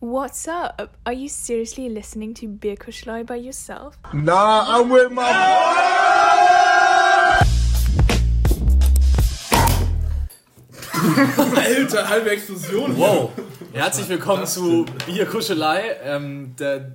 [0.00, 0.96] What's up?
[1.04, 3.98] Are you seriously listening to Beer Kuschlei by yourself?
[4.14, 5.24] Nah, I'm with my
[11.80, 12.96] Alter, halbe Explosion.
[12.96, 13.32] Wow.
[13.72, 15.96] Herzlich willkommen zu Bierkuschelei.
[16.04, 16.94] Ähm, der,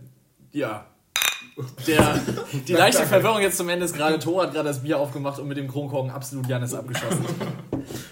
[0.53, 0.85] ja.
[1.87, 2.19] Der,
[2.67, 5.47] die leichte Verwirrung jetzt zum Ende ist gerade, Thor hat gerade das Bier aufgemacht und
[5.47, 7.25] mit dem Kronkorken absolut Janis abgeschossen.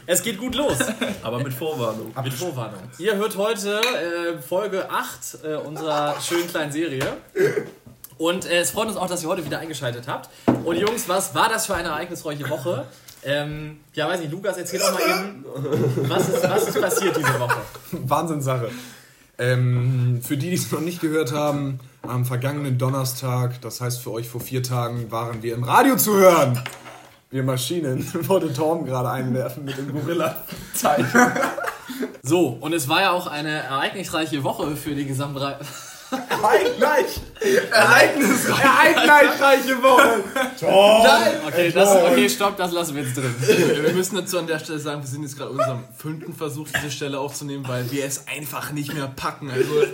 [0.06, 0.78] Es geht gut los.
[1.24, 2.14] Aber mit Vorwarnung.
[2.24, 2.82] Mit Vorwarnung.
[3.00, 7.06] Ihr hört heute äh, Folge 8 äh, unserer schönen kleinen Serie.
[8.18, 10.30] Und äh, es freut uns auch, dass ihr heute wieder eingeschaltet habt.
[10.64, 12.86] Und Jungs, was war das für eine ereignisreiche Woche?
[13.24, 15.46] Ähm, ja, weiß nicht, Lukas, erzähl doch mal eben,
[16.10, 17.62] was ist, was ist passiert diese Woche?
[17.92, 18.70] Wahnsinnssache.
[19.38, 24.12] Ähm, für die, die es noch nicht gehört haben, am vergangenen Donnerstag, das heißt für
[24.12, 26.62] euch vor vier Tagen, waren wir im Radio zu hören.
[27.30, 31.08] Wir Maschinen, wollte Torben gerade einwerfen mit dem Gorilla-Zeichen.
[32.24, 35.60] So, und es war ja auch eine ereignisreiche Woche für die gesamte...
[36.12, 37.22] Ereignis!
[37.42, 40.24] Ereignisreiche, ereignisreiche Woche!
[41.48, 43.34] Okay, das, okay, stopp, das lassen wir jetzt drin.
[43.40, 46.92] Wir müssen dazu an der Stelle sagen, wir sind jetzt gerade unserem fünften Versuch, diese
[46.92, 49.50] Stelle aufzunehmen, weil wir es einfach nicht mehr packen.
[49.50, 49.88] Also,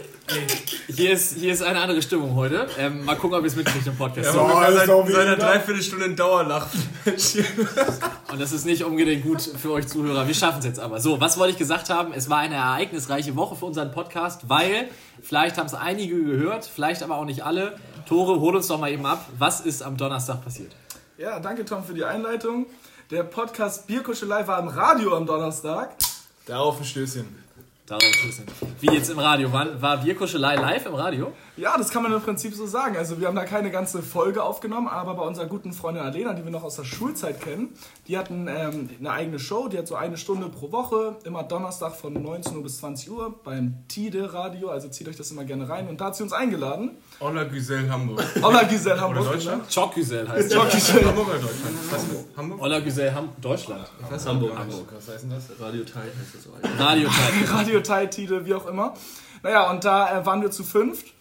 [0.88, 2.67] Hier ist, hier ist eine andere Stimmung heute.
[2.78, 4.34] Ähm, mal gucken, ob ihr es mitkriegt im Podcast.
[4.34, 5.36] So, ist doch wieder da.
[5.36, 6.67] Dreiviertelstunde in Dauerlach.
[8.32, 10.28] Und das ist nicht unbedingt gut für euch Zuhörer.
[10.28, 11.00] Wir schaffen es jetzt aber.
[11.00, 12.11] So, was wollte ich gesagt haben?
[12.14, 14.89] Es war eine ereignisreiche Woche für unseren Podcast, weil
[15.22, 17.77] vielleicht haben es einige gehört, vielleicht aber auch nicht alle.
[18.07, 19.25] Tore, hol uns doch mal eben ab.
[19.38, 20.75] Was ist am Donnerstag passiert?
[21.17, 22.67] Ja, danke Tom für die Einleitung.
[23.11, 25.95] Der Podcast Bierkuschelei war im Radio am Donnerstag.
[26.45, 27.47] Darauf ein Stößchen.
[27.88, 28.45] Darauf ist es.
[28.81, 29.53] Wie jetzt im Radio?
[29.53, 31.31] War, war Bierkuschelei live im Radio?
[31.55, 32.97] Ja, das kann man im Prinzip so sagen.
[32.97, 36.43] Also wir haben da keine ganze Folge aufgenommen, aber bei unserer guten Freundin Alena, die
[36.43, 37.69] wir noch aus der Schulzeit kennen,
[38.08, 41.95] die hatten ähm, eine eigene Show, die hat so eine Stunde pro Woche, immer Donnerstag
[41.95, 45.69] von 19 Uhr bis 20 Uhr beim Tide Radio, also zieht euch das immer gerne
[45.69, 45.88] rein.
[45.88, 46.91] Und da hat sie uns eingeladen.
[47.21, 48.21] Olla Güsel Hamburg.
[48.43, 49.21] Olla Giselle Hamburg.
[49.21, 49.63] Oder Deutschland?
[49.73, 50.53] Chokgüsel heißt es.
[50.53, 51.05] Jock Giselle.
[51.08, 51.77] Hamburg oder Deutschland?
[51.89, 52.61] Was Hamburg?
[52.61, 53.86] Ola Güsel, Ham Deutschland.
[54.26, 54.58] Hamburg.
[54.58, 54.87] Hamburg.
[54.95, 55.59] Was heißt denn das?
[55.59, 56.83] Radio Tide heißt das so.
[56.83, 57.47] Radio Time.
[57.58, 58.93] Radio Tide, wie auch immer.
[59.43, 61.14] Naja, und da äh, waren wir zu fünft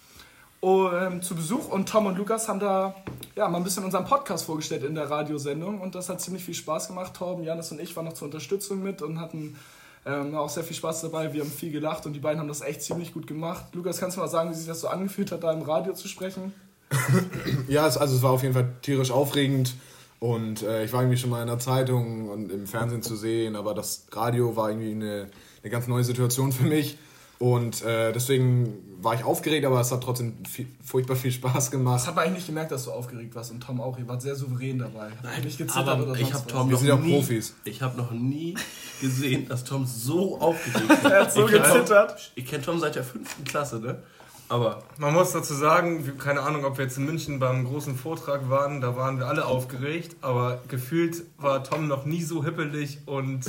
[0.67, 2.94] ähm, zu Besuch und Tom und Lukas haben da
[3.37, 6.55] ja, mal ein bisschen unseren Podcast vorgestellt in der Radiosendung und das hat ziemlich viel
[6.55, 7.15] Spaß gemacht.
[7.15, 9.56] Torben, Janis und ich waren noch zur Unterstützung mit und hatten
[10.05, 11.33] ähm, auch sehr viel Spaß dabei.
[11.33, 13.67] Wir haben viel gelacht und die beiden haben das echt ziemlich gut gemacht.
[13.75, 16.09] Lukas, kannst du mal sagen, wie sich das so angefühlt hat, da im Radio zu
[16.09, 16.53] sprechen?
[17.69, 19.75] Ja, es, also es war auf jeden Fall tierisch aufregend
[20.21, 23.56] und äh, ich war irgendwie schon mal in der Zeitung und im Fernsehen zu sehen,
[23.56, 25.27] aber das Radio war irgendwie eine,
[25.66, 26.97] eine ganz neue Situation für mich
[27.38, 28.72] und äh, deswegen
[29.03, 32.06] war ich aufgeregt, aber es hat trotzdem viel, furchtbar viel Spaß Das gemacht.
[32.06, 33.99] hat man eigentlich nicht gemerkt, dass du aufgeregt warst und Tom auch.
[33.99, 35.10] Ihr wart sehr souverän dabei.
[35.22, 36.47] Habt nicht gezittert Aber oder ich habe.
[36.47, 37.55] Tom Wir noch sind ja nie, Profis.
[37.65, 38.55] Ich habe noch nie
[39.00, 41.05] gesehen, dass Tom so aufgeregt ist.
[41.05, 42.10] Er hat so ich kenn gezittert.
[42.10, 44.03] Tom, ich kenne Tom seit der fünften Klasse, ne?
[44.49, 48.49] Aber Man muss dazu sagen, keine Ahnung, ob wir jetzt in München beim großen Vortrag
[48.49, 53.45] waren, da waren wir alle aufgeregt, aber gefühlt war Tom noch nie so hippelig und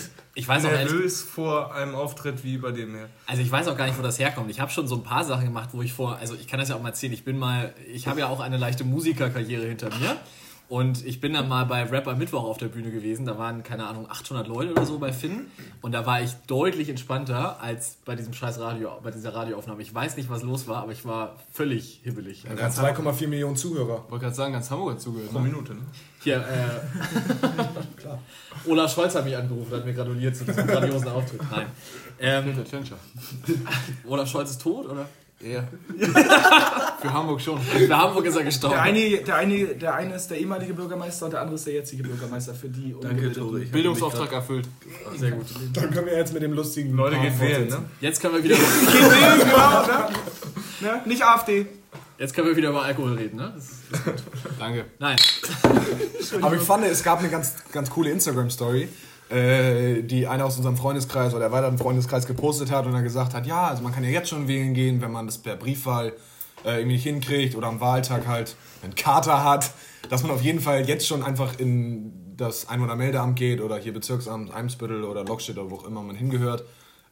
[0.70, 3.10] nervös vor einem Auftritt wie bei dem hier.
[3.28, 4.50] also ich weiß auch gar nicht, wo das herkommt.
[4.50, 6.70] Ich habe schon so ein paar Sachen gemacht, wo ich vor, also ich kann das
[6.70, 7.14] ja auch mal erzählen.
[7.14, 10.18] Ich bin mal, ich habe ja auch eine leichte Musikerkarriere hinter mir.
[10.70, 13.26] Und ich bin dann mal bei Rapper Mittwoch auf der Bühne gewesen.
[13.26, 15.48] Da waren, keine Ahnung, 800 Leute oder so bei Finn.
[15.82, 19.82] Und da war ich deutlich entspannter als bei diesem scheiß Radio, bei dieser Radioaufnahme.
[19.82, 22.46] Ich weiß nicht, was los war, aber ich war völlig hibbelig.
[22.50, 24.04] Also Er hat 2,4 Millionen Zuhörer.
[24.06, 25.32] Ich wollte gerade sagen, ganz Hamburg hat zugehört.
[25.32, 25.46] Pro Ne?
[25.46, 25.82] Minute, ne?
[26.22, 27.64] Hier, äh,
[28.70, 31.42] Olaf Scholz hat mich angerufen, hat mir gratuliert zu diesem grandiosen Auftritt.
[31.50, 31.68] Nein.
[32.20, 32.54] Ähm.
[34.06, 35.06] Olaf Scholz ist tot, oder?
[35.40, 35.68] Ja.
[37.00, 37.62] Für Hamburg schon.
[37.62, 38.74] Für Hamburg ist er gestorben.
[38.74, 41.74] Der eine, der, eine, der eine ist der ehemalige Bürgermeister und der andere ist der
[41.76, 42.96] jetzige Bürgermeister für die.
[43.00, 43.32] danke.
[43.32, 43.60] Tore.
[43.60, 44.68] Bildungsauftrag erfüllt.
[45.16, 45.46] Sehr gut.
[45.74, 47.86] Dann können wir jetzt mit dem lustigen Leute, geht wählen, ne?
[48.02, 48.56] Jetzt können wir wieder,
[48.92, 50.10] genau, ne?
[50.82, 51.02] ne?
[51.06, 51.68] Nicht AfD.
[52.18, 53.54] jetzt können wir wieder über Alkohol reden, ne?
[53.56, 53.82] Das ist,
[54.58, 54.86] Danke.
[54.98, 55.18] nein.
[56.42, 58.90] Aber ich fand, es gab eine ganz, ganz coole Instagram-Story,
[59.30, 63.46] äh, die einer aus unserem Freundeskreis oder erweiterten Freundeskreis gepostet hat und dann gesagt hat,
[63.46, 66.14] ja, also man kann ja jetzt schon wählen gehen, wenn man das per Briefwahl
[66.64, 69.72] äh, irgendwie nicht hinkriegt oder am Wahltag halt einen Kater hat,
[70.10, 74.54] dass man auf jeden Fall jetzt schon einfach in das Einwohnermeldeamt geht oder hier Bezirksamt
[74.54, 76.64] Eimsbüttel oder Lockstedt oder wo auch immer man hingehört,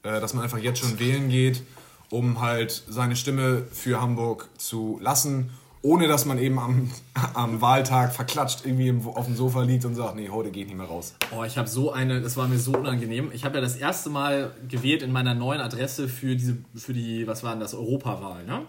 [0.04, 1.64] äh, dass man einfach jetzt schon wählen geht,
[2.10, 5.52] um halt seine Stimme für Hamburg zu lassen
[5.86, 6.90] ohne dass man eben am,
[7.36, 10.88] am Wahltag verklatscht irgendwie auf dem Sofa liegt und sagt, nee, heute geht nicht mehr
[10.88, 11.14] raus.
[11.32, 13.30] Oh, ich habe so eine, das war mir so unangenehm.
[13.32, 17.28] Ich habe ja das erste Mal gewählt in meiner neuen Adresse für diese, für die,
[17.28, 18.62] was war denn das, Europawahl, ne?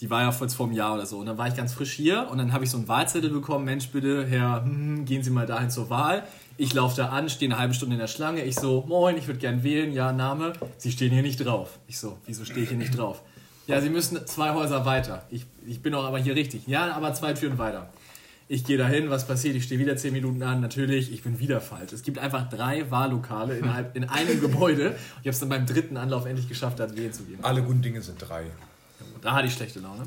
[0.00, 1.18] Die war ja vor, vor einem Jahr oder so.
[1.18, 3.64] Und dann war ich ganz frisch hier und dann habe ich so einen Wahlzettel bekommen.
[3.64, 6.22] Mensch, bitte, Herr, hm, gehen Sie mal dahin zur Wahl.
[6.56, 8.44] Ich laufe da an, stehe eine halbe Stunde in der Schlange.
[8.44, 9.92] Ich so, moin, ich würde gern wählen.
[9.92, 10.52] Ja, Name.
[10.78, 11.80] Sie stehen hier nicht drauf.
[11.88, 13.22] Ich so, wieso stehe ich hier nicht drauf?
[13.68, 15.26] Ja, Sie müssen zwei Häuser weiter.
[15.30, 16.66] Ich, ich bin doch aber hier richtig.
[16.66, 17.90] Ja, aber zwei Türen weiter.
[18.48, 19.56] Ich gehe dahin, was passiert?
[19.56, 20.62] Ich stehe wieder zehn Minuten an.
[20.62, 21.92] Natürlich, ich bin wieder falsch.
[21.92, 24.96] Es gibt einfach drei Wahllokale innerhalb in einem Gebäude.
[25.16, 27.38] Ich habe es dann beim dritten Anlauf endlich geschafft, da wählen zu gehen.
[27.42, 28.44] Alle guten Dinge sind drei.
[29.20, 30.04] Da hatte ich schlechte Laune.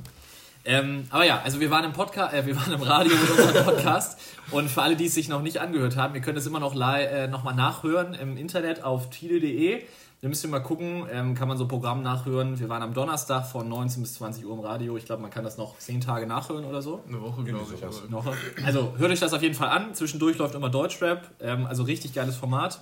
[0.66, 3.66] Ähm, aber ja, also wir waren im Podcast, äh, wir waren im Radio mit unserem
[3.66, 4.20] Podcast
[4.52, 6.76] und für alle, die es sich noch nicht angehört haben, ihr könnt es immer noch
[6.76, 9.82] äh, noch mal nachhören im Internet auf tide.de.
[10.22, 12.60] Da müsst ihr mal gucken, ähm, kann man so Programm nachhören.
[12.60, 14.96] Wir waren am Donnerstag von 19 bis 20 Uhr im Radio.
[14.96, 17.02] Ich glaube, man kann das noch zehn Tage nachhören oder so.
[17.08, 18.10] Eine Woche, glaube ich.
[18.12, 18.24] Noch.
[18.64, 19.96] Also hört euch das auf jeden Fall an.
[19.96, 21.28] Zwischendurch läuft immer Deutschrap.
[21.42, 22.82] Ähm, also richtig geiles Format.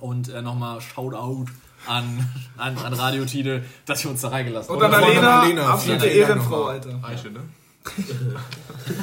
[0.00, 1.46] Und äh, nochmal Shoutout
[1.86, 4.94] an, an, an Radio Tide, dass ihr uns da reingelassen Und habt.
[4.94, 6.64] dann Und Alena, Alena, absolute Ehrenfrau.
[6.64, 6.98] Alter.
[7.04, 7.40] Eiche, ne?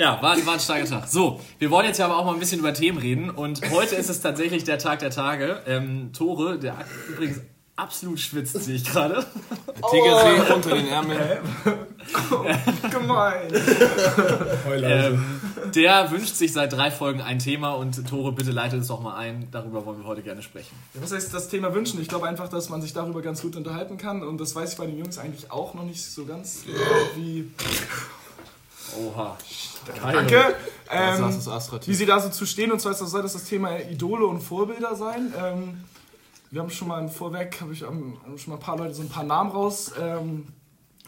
[0.00, 1.08] Ja, war, war ein starker Tag.
[1.08, 3.28] So, wir wollen jetzt ja aber auch mal ein bisschen über Themen reden.
[3.28, 5.60] Und heute ist es tatsächlich der Tag der Tage.
[5.66, 6.74] Ähm, Tore, der
[7.10, 7.42] übrigens
[7.76, 9.26] absolut schwitzt, sehe ich gerade.
[9.76, 11.20] TGC unter den Ärmeln.
[12.90, 13.52] Gemein.
[14.82, 15.40] Ähm,
[15.74, 19.16] der wünscht sich seit drei Folgen ein Thema und Tore, bitte leitet es doch mal
[19.16, 19.48] ein.
[19.50, 20.74] Darüber wollen wir heute gerne sprechen.
[20.94, 22.00] Was heißt das Thema wünschen?
[22.00, 24.22] Ich glaube einfach, dass man sich darüber ganz gut unterhalten kann.
[24.22, 26.78] Und das weiß ich bei den Jungs eigentlich auch noch nicht so ganz genau,
[27.16, 27.50] wie.
[28.98, 29.36] Oha.
[30.02, 30.54] Danke.
[30.92, 31.32] Ähm,
[31.86, 32.72] wie sie da so zu stehen.
[32.72, 35.32] Und zwar ist das, soll das das Thema Idole und Vorbilder sein.
[35.40, 35.84] Ähm,
[36.50, 39.02] wir haben schon mal im Vorweg, habe ich haben schon mal ein paar Leute so
[39.02, 40.48] ein paar Namen raus ähm,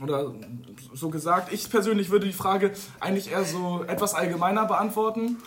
[0.01, 0.33] oder
[0.95, 1.53] so gesagt.
[1.53, 5.39] Ich persönlich würde die Frage eigentlich eher so etwas allgemeiner beantworten.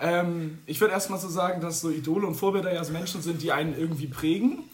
[0.00, 3.42] Ähm, ich würde erstmal so sagen, dass so Idole und Vorbilder ja so Menschen sind,
[3.42, 4.64] die einen irgendwie prägen.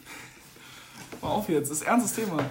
[1.20, 2.43] Mal auf jetzt, das ist ein ernstes Thema.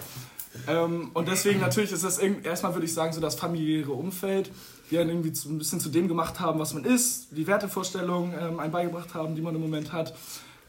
[0.68, 4.52] Ähm, und deswegen natürlich ist das erstmal würde ich sagen, so das familiäre Umfeld,
[4.92, 8.34] die einen irgendwie zu, ein bisschen zu dem gemacht haben, was man ist, die Wertevorstellungen
[8.40, 10.14] ähm, einem beigebracht haben, die man im Moment hat.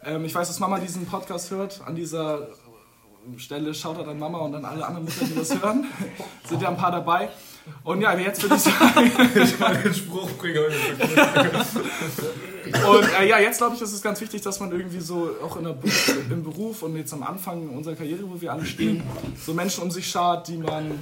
[0.05, 1.81] Ähm, ich weiß, dass Mama diesen Podcast hört.
[1.87, 2.49] An dieser
[3.37, 5.87] Stelle schaut er dann Mama und dann alle anderen Mütter, die das hören.
[6.49, 7.29] Sind ja ein paar dabei.
[7.85, 9.13] Und ja, jetzt würde ich sagen,
[9.85, 10.65] Den Spruch bringen.
[12.65, 15.57] Und äh, ja, jetzt glaube ich, ist es ganz wichtig, dass man irgendwie so auch
[15.57, 15.77] in der
[16.31, 19.03] im Beruf und jetzt am Anfang unserer Karriere, wo wir alle stehen,
[19.45, 20.99] so Menschen um sich schart, die man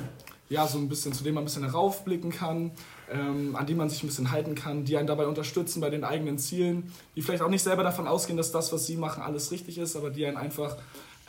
[0.48, 2.72] ja so ein bisschen, zu denen man ein bisschen heraufblicken kann,
[3.12, 6.04] ähm, an die man sich ein bisschen halten kann, die einen dabei unterstützen bei den
[6.04, 9.50] eigenen Zielen, die vielleicht auch nicht selber davon ausgehen, dass das, was sie machen, alles
[9.50, 10.76] richtig ist, aber die einen einfach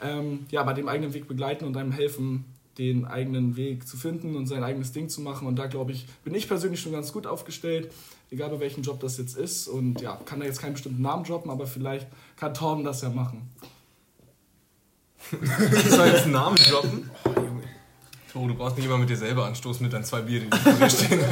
[0.02, 2.44] ähm, ja, bei dem eigenen Weg begleiten und einem helfen,
[2.78, 5.46] den eigenen Weg zu finden und sein eigenes Ding zu machen.
[5.46, 7.92] Und da glaube ich, bin ich persönlich schon ganz gut aufgestellt,
[8.30, 9.68] egal bei welchem Job das jetzt ist.
[9.68, 12.06] Und ja, kann da jetzt keinen bestimmten Namen droppen, aber vielleicht
[12.36, 13.50] kann Torben das ja machen.
[15.30, 17.10] Soll ich jetzt einen Namen droppen?
[18.32, 20.56] Toro, du brauchst nicht immer mit dir selber anstoßen mit deinen zwei Bier, die du
[20.56, 21.20] vor dir stehen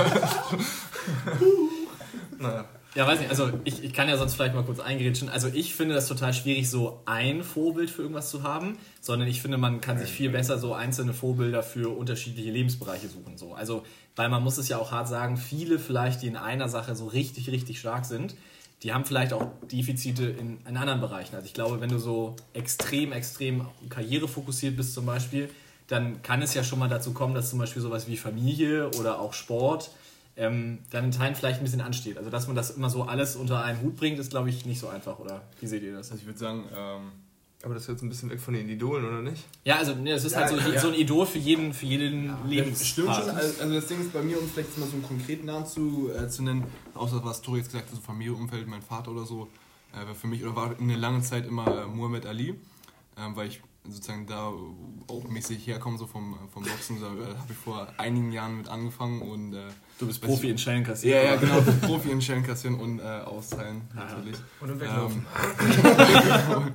[2.38, 2.64] naja.
[2.94, 5.28] Ja, weiß nicht, also ich, ich kann ja sonst vielleicht mal kurz eingrätschen.
[5.28, 9.42] Also ich finde das total schwierig, so ein Vorbild für irgendwas zu haben, sondern ich
[9.42, 13.36] finde, man kann sich viel besser so einzelne Vorbilder für unterschiedliche Lebensbereiche suchen.
[13.36, 13.54] So.
[13.54, 13.84] Also,
[14.16, 17.06] weil man muss es ja auch hart sagen, viele vielleicht, die in einer Sache so
[17.06, 18.34] richtig, richtig stark sind,
[18.82, 21.34] die haben vielleicht auch Defizite in, in anderen Bereichen.
[21.36, 25.50] Also ich glaube, wenn du so extrem, extrem karrierefokussiert bist zum Beispiel,
[25.88, 29.18] dann kann es ja schon mal dazu kommen, dass zum Beispiel sowas wie Familie oder
[29.18, 29.90] auch Sport
[30.36, 32.16] ähm, dann in Teilen vielleicht ein bisschen ansteht.
[32.16, 34.78] Also dass man das immer so alles unter einen Hut bringt, ist glaube ich nicht
[34.78, 35.42] so einfach, oder?
[35.60, 36.10] Wie seht ihr das?
[36.12, 37.12] Also ich würde sagen, ähm,
[37.64, 39.44] aber das ist jetzt ein bisschen weg von den Idolen, oder nicht?
[39.64, 42.36] Ja, also ne, es ist halt so, so ein Idol für jeden, für jeden
[42.76, 43.08] Stimmt schon.
[43.08, 46.10] Also, also das Ding ist bei mir, um vielleicht mal so einen konkreten Namen zu,
[46.16, 49.24] äh, zu nennen, außer was Tori jetzt gesagt hat, so Familie, Umfeld, mein Vater oder
[49.24, 49.48] so,
[49.92, 52.54] äh, war für mich oder war eine lange Zeit immer äh, Muhammad Ali,
[53.16, 54.52] ähm, weil ich sozusagen da
[55.06, 57.00] auch mäßig herkomme, so vom, vom Boxen.
[57.00, 59.68] Da äh, habe ich vor einigen Jahren mit angefangen und äh,
[59.98, 61.24] Du bist Profi in Schellen kassieren.
[61.24, 64.36] ja, ja, genau, Profi in Schellen kassieren und äh, austeilen, natürlich.
[64.60, 65.26] Und im Weglaufen.
[66.44, 66.72] Ähm,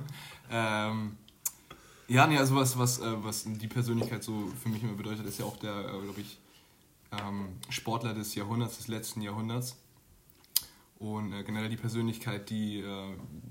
[0.50, 1.16] ähm,
[2.08, 5.38] ja, nee, also was, was, äh, was die Persönlichkeit so für mich immer bedeutet, ist
[5.38, 6.38] ja auch der, äh, glaube ich,
[7.12, 9.76] ähm, Sportler des Jahrhunderts, des letzten Jahrhunderts.
[11.04, 12.84] Und äh, generell die Persönlichkeit, die äh,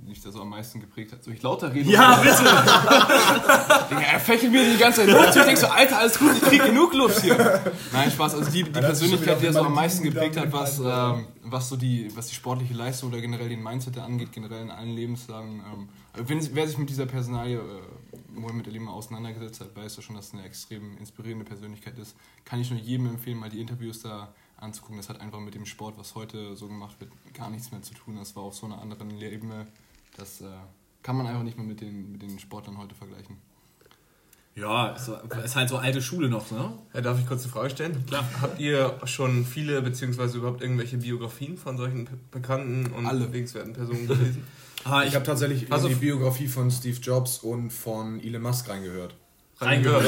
[0.08, 1.24] mich da so am meisten geprägt hat.
[1.24, 1.88] Soll ich lauter reden?
[1.88, 2.44] Ja, bitte!
[3.92, 5.36] Digga, er fächelt mir die ganze Zeit Luft.
[5.36, 7.62] Ich denk so, Alter, alles gut, ich krieg genug Luft hier.
[7.92, 8.34] Nein, Spaß.
[8.34, 11.76] Also die, die Persönlichkeit, die er so am meisten geprägt hat, was, ähm, was so
[11.76, 15.62] die, was die sportliche Leistung oder generell den Mindset angeht, generell in allen Lebenslagen.
[15.72, 15.90] Ähm,
[16.28, 20.16] wenn, wer sich mit dieser Personalie äh, Mohamed Ali mal auseinandergesetzt hat, weiß ja schon,
[20.16, 22.16] dass es eine extrem inspirierende Persönlichkeit ist.
[22.46, 24.98] Kann ich nur jedem empfehlen, mal die Interviews da anzugucken.
[24.98, 27.94] Das hat einfach mit dem Sport, was heute so gemacht wird, gar nichts mehr zu
[27.94, 28.16] tun.
[28.16, 29.68] Das war auf so einer anderen Ebene.
[30.18, 30.46] Das äh,
[31.04, 33.38] kann man einfach nicht mehr mit den, mit den Sportlern heute vergleichen.
[34.56, 36.74] Ja, ist, so- ist halt so alte Schule noch, ne?
[36.94, 38.06] Ja, darf ich kurz eine Frage stellen?
[38.06, 38.24] Klar.
[38.40, 43.26] Habt ihr schon viele, beziehungsweise überhaupt irgendwelche Biografien von solchen be- bekannten und Alle.
[43.28, 44.44] bewegenswerten Personen gelesen?
[44.86, 48.68] Ah, Ich habe tatsächlich Also- in die Biografie von Steve Jobs und von Elon Musk
[48.68, 49.16] reingehört.
[49.66, 50.04] Reingehört.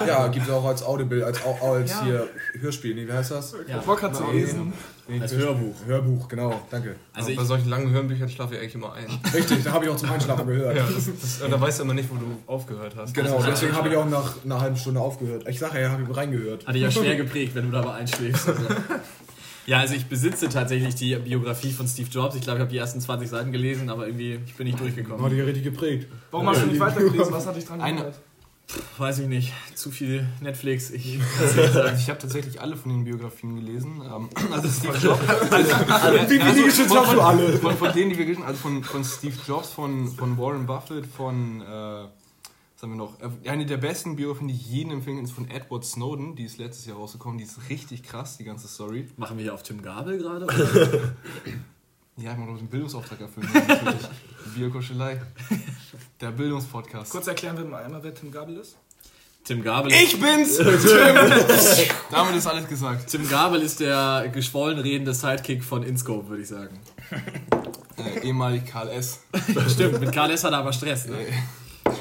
[0.06, 2.26] Ja, gibt es auch als Audible, als, als hier
[2.60, 3.54] Hörspiel, nee, wie heißt das?
[3.68, 3.78] Ja.
[3.78, 4.72] Bock hat zu lesen.
[5.08, 5.34] Nee, Als.
[5.34, 5.74] Hörbuch.
[5.86, 6.94] Hörbuch, genau, danke.
[7.12, 9.06] Also ich, bei solchen langen Hörbüchern schlafe ich eigentlich immer ein.
[9.34, 10.76] Richtig, da habe ich auch zum Einschlafen gehört.
[10.76, 13.12] Ja, das, das, da weißt du immer nicht, wo du aufgehört hast.
[13.14, 15.48] Genau, deswegen habe ich auch nach einer halben Stunde aufgehört.
[15.48, 16.66] Ich sage ja, habe ich reingehört.
[16.66, 18.48] Hatte ja schwer geprägt, wenn du dabei einschläfst.
[18.48, 18.62] Also.
[19.66, 22.34] Ja, also ich besitze tatsächlich die Biografie von Steve Jobs.
[22.34, 24.82] Ich glaube, ich habe die ersten 20 Seiten gelesen, aber irgendwie ich bin nicht Hat
[24.82, 25.28] durchgekommen.
[25.28, 26.08] dich ja richtig geprägt.
[26.30, 27.32] Warum hast du nicht weitergelesen?
[27.32, 28.12] Was hat dich dran Eine-
[28.72, 28.98] gehindert?
[28.98, 29.52] Weiß ich nicht.
[29.74, 30.90] Zu viel Netflix.
[30.90, 34.02] Ich, Also ich habe tatsächlich alle von den Biografien gelesen.
[34.04, 35.20] Ähm, Also Steve Jobs.
[35.50, 37.58] Also, Wie geschützt hast du alle?
[37.58, 40.66] Von, von denen, die wir gelesen haben, also von, von Steve Jobs, von, von Warren
[40.66, 43.14] Buffett, von, äh, was haben wir noch?
[43.20, 46.36] Äh, Eine der besten Biografien, die ich jedem empfehlen kann, ist von Edward Snowden.
[46.36, 47.38] Die ist letztes Jahr rausgekommen.
[47.38, 49.08] Die ist richtig krass, die ganze Story.
[49.16, 50.46] machen wir hier auf Tim Gabel gerade?
[52.22, 53.48] Ja, ich muss einen Bildungsauftrag erfüllen.
[53.52, 54.08] natürlich.
[54.54, 55.20] Biokuschelei.
[56.20, 57.10] Der Bildungspodcast.
[57.10, 58.76] Kurz erklären wir mal einmal, wer Tim Gabel ist.
[59.44, 59.90] Tim Gabel.
[59.90, 60.58] Ich bin's!
[62.10, 63.08] Damit ist alles gesagt.
[63.08, 66.78] Tim Gabel ist der geschwollen redende Sidekick von InScope, würde ich sagen.
[67.96, 69.20] Äh, ehemalig Karl S.
[69.68, 70.44] Stimmt, mit Karl S.
[70.44, 71.06] hat er aber Stress.
[71.06, 71.26] Ne?
[71.86, 71.92] Ja,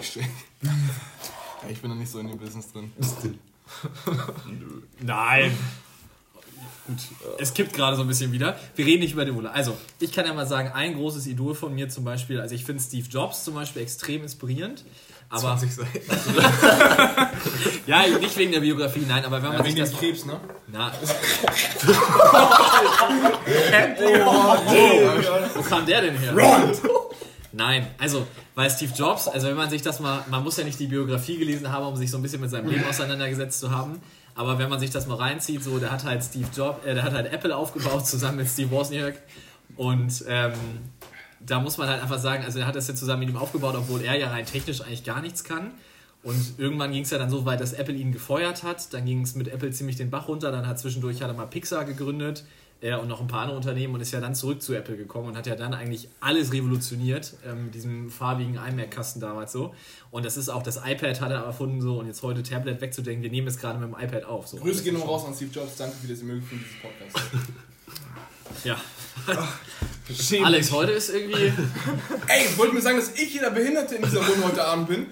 [1.70, 2.92] ich bin da nicht so in dem Business drin.
[5.02, 5.58] Nein.
[6.88, 6.98] Gut,
[7.40, 8.58] es kippt gerade so ein bisschen wieder.
[8.76, 9.52] Wir reden nicht über den Ulla.
[9.52, 12.66] Also, ich kann ja mal sagen, ein großes Idol von mir zum Beispiel, also ich
[12.66, 14.84] finde Steve Jobs zum Beispiel extrem inspirierend.
[15.30, 16.00] Aber, 20 Seiten.
[17.86, 19.92] ja, nicht wegen der Biografie, nein, aber wenn man sich das...
[19.92, 20.40] Krebs, ne?
[20.68, 20.92] Na.
[24.26, 24.58] oh,
[25.56, 26.34] wo kam der denn her?
[27.52, 28.26] Nein, also,
[28.56, 31.38] weil Steve Jobs, also wenn man sich das mal, man muss ja nicht die Biografie
[31.38, 34.02] gelesen haben, um sich so ein bisschen mit seinem Leben auseinandergesetzt zu haben,
[34.40, 37.04] aber wenn man sich das mal reinzieht, so, der hat halt Steve Jobs, äh, der
[37.04, 39.22] hat halt Apple aufgebaut zusammen mit Steve Wozniak
[39.76, 40.54] und ähm,
[41.42, 43.76] da muss man halt einfach sagen, also er hat das ja zusammen mit ihm aufgebaut,
[43.78, 45.72] obwohl er ja rein technisch eigentlich gar nichts kann.
[46.24, 48.94] Und irgendwann ging es ja dann so weit, dass Apple ihn gefeuert hat.
[48.94, 50.52] Dann ging es mit Apple ziemlich den Bach runter.
[50.52, 52.44] Dann hat zwischendurch hat er mal Pixar gegründet
[52.82, 55.30] er und noch ein paar andere Unternehmen und ist ja dann zurück zu Apple gekommen
[55.30, 59.74] und hat ja dann eigentlich alles revolutioniert ähm, mit diesem farbigen iMac-Kasten damals so.
[60.12, 63.24] Und das ist auch das iPad hat er erfunden so und jetzt heute Tablet wegzudenken.
[63.24, 64.48] Wir nehmen es gerade mit dem iPad auf.
[64.48, 64.58] So.
[64.58, 65.76] Grüße gehen noch raus an Steve Jobs.
[65.78, 67.38] Danke für das Ermöglichen dieses Podcasts.
[68.64, 68.82] Ja.
[70.44, 71.46] Alex, heute ist irgendwie.
[72.28, 75.06] Ey, wollt mir sagen, dass ich hier der Behinderte in dieser Runde heute Abend bin?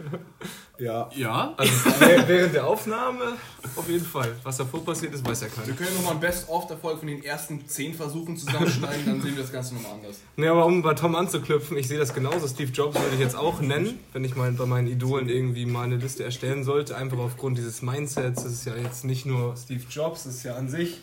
[0.80, 1.10] Ja.
[1.16, 1.54] Ja.
[1.58, 3.34] Also wäh- während der Aufnahme
[3.76, 4.36] auf jeden Fall.
[4.44, 5.68] Was davor passiert ist, weiß ja keiner.
[5.68, 9.52] Wir können nochmal ein Best-of-Erfolg von den ersten 10 Versuchen zusammenschneiden, dann sehen wir das
[9.52, 10.18] Ganze nochmal anders.
[10.36, 12.48] Ne, aber um bei Tom anzuknüpfen, ich sehe das genauso.
[12.48, 15.84] Steve Jobs würde ich jetzt auch nennen, wenn ich mal bei meinen Idolen irgendwie mal
[15.86, 16.96] eine Liste erstellen sollte.
[16.96, 18.44] Einfach aufgrund dieses Mindsets.
[18.44, 21.00] Das ist ja jetzt nicht nur Steve Jobs, das ist ja an sich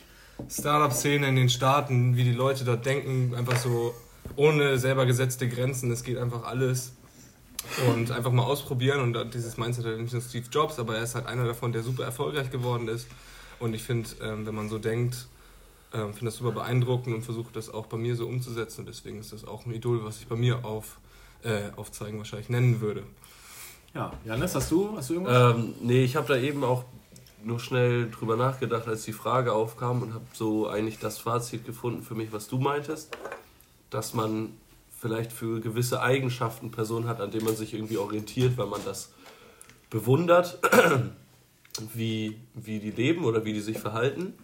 [0.49, 3.95] Startup-Szene in den Staaten, wie die Leute dort denken, einfach so
[4.37, 5.91] ohne selber gesetzte Grenzen.
[5.91, 6.93] Es geht einfach alles.
[7.89, 9.01] Und einfach mal ausprobieren.
[9.01, 11.83] Und dieses Mindset hat nicht nur Steve Jobs, aber er ist halt einer davon, der
[11.83, 13.07] super erfolgreich geworden ist.
[13.59, 15.29] Und ich finde, ähm, wenn man so denkt,
[15.95, 18.81] ähm, finde das super beeindruckend und versuche das auch bei mir so umzusetzen.
[18.81, 20.99] Und deswegen ist das auch ein Idol, was ich bei mir auf,
[21.43, 23.05] äh, aufzeigen wahrscheinlich nennen würde.
[23.95, 25.55] Ja, Janis, hast du, hast du irgendwas?
[25.55, 26.85] Ähm, nee, ich habe da eben auch
[27.45, 32.03] nur schnell drüber nachgedacht, als die Frage aufkam und habe so eigentlich das Fazit gefunden
[32.03, 33.17] für mich, was du meintest,
[33.91, 34.53] dass man
[34.99, 39.13] vielleicht für gewisse Eigenschaften Personen hat, an denen man sich irgendwie orientiert, weil man das
[39.91, 40.59] bewundert,
[41.95, 44.35] wie, wie die leben oder wie die sich verhalten.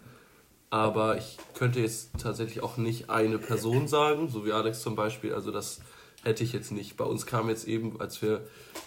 [0.69, 5.33] Aber ich könnte jetzt tatsächlich auch nicht eine Person sagen, so wie Alex zum Beispiel.
[5.33, 5.81] Also das
[6.23, 6.95] hätte ich jetzt nicht.
[6.95, 8.41] Bei uns kam jetzt eben, als wir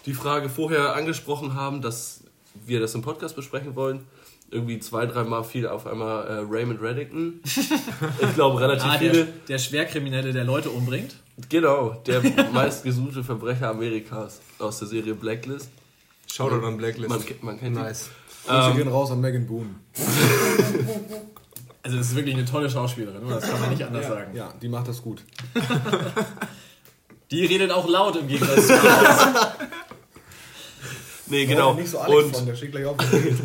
[0.05, 2.24] die Frage vorher angesprochen haben, dass
[2.65, 4.05] wir das im Podcast besprechen wollen,
[4.51, 7.41] irgendwie zwei, dreimal fiel auf einmal äh, Raymond Reddington.
[8.21, 9.27] Ich glaube relativ Ah, der, viele.
[9.47, 11.15] der Schwerkriminelle, der Leute umbringt.
[11.49, 12.21] Genau, der
[12.53, 15.69] meistgesuchte Verbrecher Amerikas aus der Serie Blacklist.
[16.31, 17.09] Shoutout an Blacklist.
[17.09, 18.09] Man, man kennt nice.
[18.47, 19.75] Grüße Ähm, gehen raus an Megan Boone.
[21.83, 23.35] Also das ist wirklich eine tolle Schauspielerin, oder?
[23.35, 24.35] das kann man nicht anders sagen.
[24.35, 25.21] Ja, die macht das gut.
[27.29, 28.73] Die redet auch laut im Gegensatz zu.
[31.27, 31.73] Nee, genau.
[31.73, 32.97] Nicht so Alex Und von, der steht gleich auf.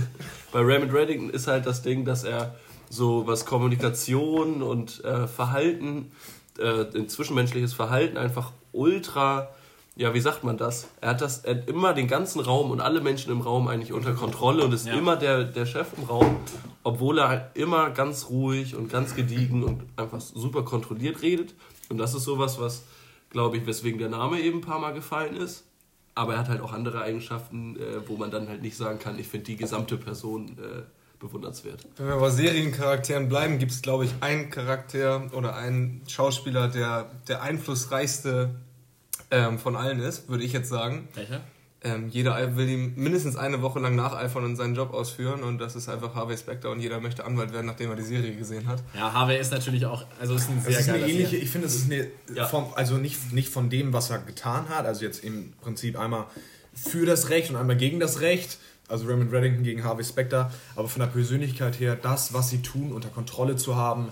[0.53, 2.55] bei Raymond Reddington ist halt das Ding, dass er
[2.89, 6.11] so was Kommunikation und äh, Verhalten,
[6.59, 9.49] äh, ein zwischenmenschliches Verhalten einfach ultra,
[9.97, 10.89] ja, wie sagt man das?
[11.01, 13.93] Er hat das, er hat immer den ganzen Raum und alle Menschen im Raum eigentlich
[13.93, 14.95] unter Kontrolle und ist Ja.
[14.95, 16.37] immer der, der Chef im Raum,
[16.83, 21.55] obwohl er halt immer ganz ruhig und ganz gediegen und einfach super kontrolliert redet.
[21.91, 22.85] Und das ist sowas, was,
[23.31, 25.65] glaube ich, weswegen der Name eben ein paar Mal gefallen ist.
[26.21, 29.19] Aber er hat halt auch andere Eigenschaften, äh, wo man dann halt nicht sagen kann,
[29.19, 30.83] ich finde die gesamte Person äh,
[31.19, 31.87] bewundernswert.
[31.97, 37.11] Wenn wir bei Seriencharakteren bleiben, gibt es, glaube ich, einen Charakter oder einen Schauspieler, der
[37.27, 38.55] der einflussreichste
[39.31, 41.09] ähm, von allen ist, würde ich jetzt sagen.
[41.15, 41.41] Welcher?
[41.83, 45.77] Ähm, jeder will ihm mindestens eine Woche lang nacheifern und seinen Job ausführen und das
[45.77, 48.83] ist einfach Harvey Specter und jeder möchte Anwalt werden, nachdem er die Serie gesehen hat.
[48.95, 51.39] Ja, Harvey ist natürlich auch, also ist ein Es sehr ist eine ähnliche, Serie.
[51.39, 52.47] ich finde, es ist eine, Ja.
[52.47, 56.27] vom, also nicht, nicht von dem, was er getan hat, also jetzt im Prinzip einmal
[56.75, 58.59] für das Recht und einmal gegen das Recht,
[58.89, 62.93] also Raymond Reddington gegen Harvey Specter, aber von der Persönlichkeit her, das, was sie tun,
[62.93, 64.09] unter Kontrolle zu haben,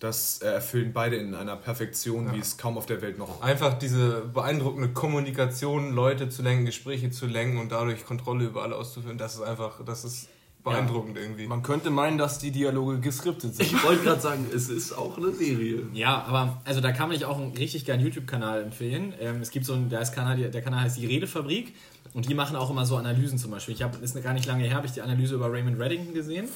[0.00, 4.22] das erfüllen beide in einer Perfektion, wie es kaum auf der Welt noch Einfach diese
[4.22, 9.34] beeindruckende Kommunikation, Leute zu lenken, Gespräche zu lenken und dadurch Kontrolle über alle auszuführen, das
[9.34, 10.28] ist einfach, das ist
[10.64, 11.46] beeindruckend irgendwie.
[11.46, 13.66] Man könnte meinen, dass die Dialoge geskriptet sind.
[13.66, 15.82] Ich wollte gerade sagen, es ist auch eine Serie.
[15.92, 19.12] Ja, aber also da kann man ich auch einen richtig geilen YouTube-Kanal empfehlen.
[19.20, 21.74] Ähm, es gibt so einen, der, heißt Kanal, der Kanal heißt die Redefabrik
[22.14, 23.74] und die machen auch immer so Analysen zum Beispiel.
[23.74, 26.48] Ich habe, ist gar nicht lange her, habe ich die Analyse über Raymond Reddington gesehen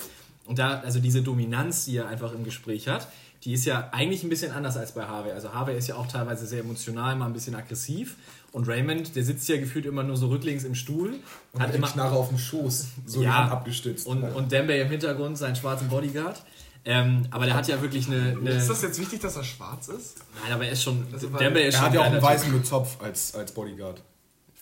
[0.46, 3.08] und da, also diese Dominanz, die er einfach im Gespräch hat,
[3.44, 5.32] die ist ja eigentlich ein bisschen anders als bei Harvey.
[5.32, 8.16] Also Harvey ist ja auch teilweise sehr emotional, mal ein bisschen aggressiv
[8.52, 11.14] und Raymond, der sitzt ja gefühlt immer nur so rücklings im Stuhl,
[11.52, 13.48] und hat hat die immer Knarre auf dem Schoß, so Ja.
[13.48, 14.06] Abgestützt.
[14.06, 16.40] und, und Dembe im Hintergrund, seinen schwarzen Bodyguard.
[16.86, 18.36] Ähm, aber der hat ja wirklich eine.
[18.38, 20.18] eine Ist das jetzt wichtig, dass er schwarz ist?
[20.42, 21.06] nein, aber er ist schon.
[21.12, 22.22] Also, Dembe ist er schon hat ja auch einen Typ.
[22.22, 24.02] weißen mit Zopf als, als Bodyguard.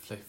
[0.00, 0.22] Vielleicht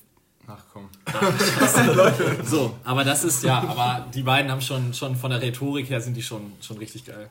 [0.48, 0.90] nachkommen.
[2.46, 6.02] So, aber das ist ja, aber die beiden haben schon, schon von der Rhetorik her
[6.02, 7.30] sind die schon, schon richtig geil.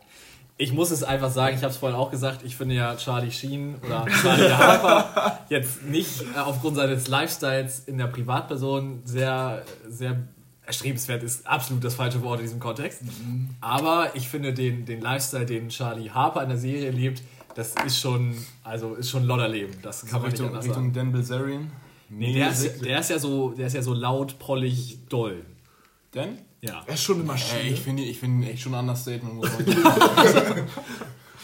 [0.62, 3.32] Ich muss es einfach sagen, ich habe es vorhin auch gesagt, ich finde ja Charlie
[3.32, 10.22] Sheen oder Charlie Harper jetzt nicht äh, aufgrund seines Lifestyles in der Privatperson sehr, sehr
[10.64, 13.02] erstrebenswert ist absolut das falsche Wort in diesem Kontext.
[13.60, 17.24] Aber ich finde den, den Lifestyle, den Charlie Harper in der Serie lebt,
[17.56, 19.74] das ist schon, also ist schon Lodderleben.
[19.82, 20.94] Das kann man nicht Richtung, anders Richtung sagen.
[20.94, 21.72] Dan Bilzerian.
[22.08, 25.44] Nee, der, ist, der ist ja so, der ist ja so laut, pollig, doll.
[26.12, 26.38] Dan?
[26.64, 26.84] Ja.
[26.86, 27.60] Er ist schon eine Maschine.
[27.62, 29.34] Ey, ich finde ich find ihn echt schon ein Understatement.
[29.34, 29.66] Muss man
[30.32, 30.66] sagen.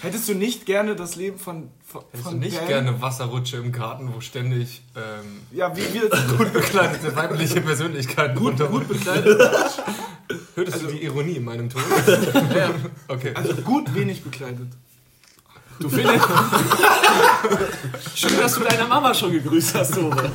[0.00, 2.68] Hättest du nicht gerne das Leben von, von, Hättest du nicht Dan?
[2.68, 8.58] gerne Wasserrutsche im Garten, wo ständig ähm, Ja, wie wir gut bekleidete weibliche Persönlichkeiten gut,
[8.70, 9.40] gut bekleidet.
[10.54, 11.82] Hörtest du die Ironie in meinem Ton?
[12.56, 12.70] ja.
[13.08, 13.32] Okay.
[13.34, 14.68] also gut wenig bekleidet.
[15.80, 16.24] Du findest.
[18.14, 20.30] Schön, dass du deine Mama schon gegrüßt hast, Tore.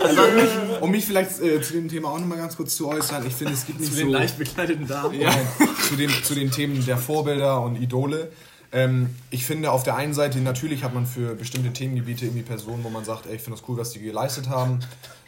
[0.00, 0.22] Also,
[0.80, 3.54] um mich vielleicht äh, zu dem Thema auch nochmal ganz kurz zu äußern, ich finde,
[3.54, 4.04] es gibt nicht Zu so...
[4.04, 5.20] den leicht bekleideten Damen.
[5.20, 5.34] Ja,
[5.88, 8.30] zu, den, zu den Themen der Vorbilder und Idole.
[8.72, 12.84] Ähm, ich finde, auf der einen Seite, natürlich hat man für bestimmte Themengebiete irgendwie Personen,
[12.84, 14.80] wo man sagt, ey, ich finde das cool, was die geleistet haben.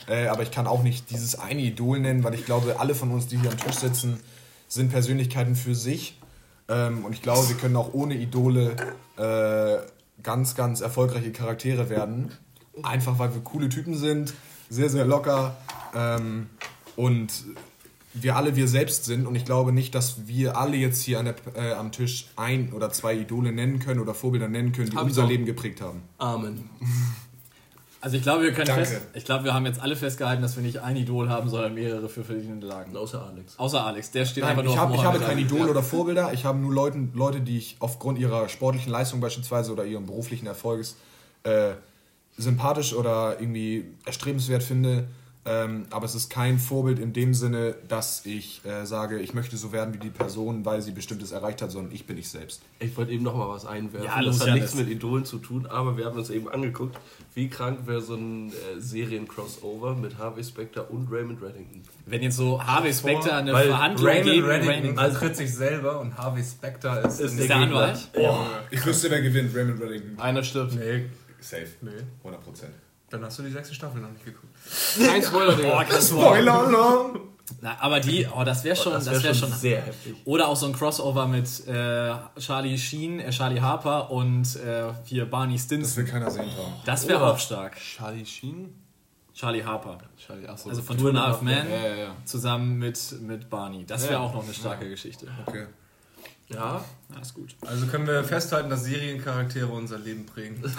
[0.08, 3.10] Äh, aber ich kann auch nicht dieses eine Idol nennen, weil ich glaube, alle von
[3.10, 4.20] uns, die hier am Tisch sitzen,
[4.66, 6.18] sind Persönlichkeiten für sich.
[6.68, 8.76] Ähm, und ich glaube, wir können auch ohne Idole
[9.16, 9.78] äh,
[10.22, 12.32] ganz, ganz erfolgreiche Charaktere werden.
[12.82, 14.34] Einfach weil wir coole Typen sind,
[14.68, 15.56] sehr, sehr locker.
[15.94, 16.48] Ähm,
[16.96, 17.44] und
[18.14, 21.26] wir alle wir selbst sind und ich glaube nicht, dass wir alle jetzt hier an
[21.26, 24.96] der, äh, am Tisch ein oder zwei Idole nennen können oder Vorbilder nennen können, die
[24.96, 25.26] Hab unser.
[25.26, 26.02] Leben geprägt haben.
[26.18, 26.68] Amen.
[28.00, 28.84] Also ich glaube, wir können Danke.
[28.86, 31.74] fest, ich glaube, wir haben jetzt alle festgehalten, dass wir nicht ein Idol haben, sondern
[31.74, 32.96] mehrere für verschiedene Lagen.
[32.96, 33.58] Außer Alex.
[33.58, 35.36] Außer Alex, der steht Nein, einfach nur ich, auf hab, ich habe kein.
[35.38, 35.66] Idol Ja.
[35.66, 39.84] oder Vorbilder, ich habe nur Leuten, Leute, die ich aufgrund ihrer sportlichen Leistung beispielsweise oder
[39.84, 40.96] ihrem beruflichen Erfolges
[41.42, 41.72] äh,
[42.38, 45.08] sympathisch oder irgendwie erstrebenswert finde.
[45.44, 49.56] Ähm, aber es ist kein Vorbild in dem Sinne, dass ich äh, sage, ich möchte
[49.56, 52.60] so werden wie die Person, weil sie bestimmtes erreicht hat, sondern ich bin ich selbst.
[52.80, 54.04] Ich wollte eben noch mal was einwerfen.
[54.06, 54.62] Ja, das hat Janis.
[54.62, 56.98] nichts mit Idolen zu tun, aber wir haben uns eben angeguckt,
[57.34, 61.82] wie krank wäre so ein äh, Serien-Crossover mit Harvey Specter und Raymond Reddington.
[62.04, 66.00] Wenn jetzt so Harvey Specter eine Weil Verhandlung Raymond gegen Reddington Raymond vertritt sich selber
[66.00, 68.08] und Harvey Specter ist, Ist ist der Anwalt.
[68.70, 70.18] Ich wüsste, wer gewinnt, Raymond Reddington.
[70.18, 70.74] Einer stirbt.
[70.74, 71.06] Nee,
[71.40, 71.66] Safe.
[71.82, 71.90] nee.
[72.18, 72.72] 100 Prozent.
[73.10, 74.52] Dann hast du die sechste Staffel noch nicht geguckt.
[75.06, 75.68] Kein Spoiler, Digga.
[75.70, 76.08] Boah, krass.
[76.08, 77.20] Spoiler-Alarm!
[77.62, 80.14] Na, aber die, oh, das wäre schon, das wär wäre schon, sehr heftig.
[80.26, 85.24] Oder auch so ein Crossover mit äh, Charlie Sheen, äh, Charlie Harper und äh, hier
[85.24, 85.96] Barney Das Stinson.
[86.04, 86.74] will keiner sehen trauen.
[86.84, 87.76] Das wäre Oder- auch stark.
[87.78, 88.74] Charlie Sheen?
[89.32, 89.96] Charlie Harper.
[90.18, 90.68] Charlie, achso.
[90.68, 92.16] Also von Two and a Half Men Ja, ja, ja.
[92.26, 93.86] zusammen mit, mit Barney.
[93.86, 94.18] Das wäre Ja.
[94.20, 95.26] auch noch eine starke Geschichte.
[95.46, 95.66] Okay.
[96.50, 96.82] Ja,
[97.14, 97.54] Ja, ist gut.
[97.66, 100.62] Also können wir festhalten, dass Seriencharaktere unser Leben prägen.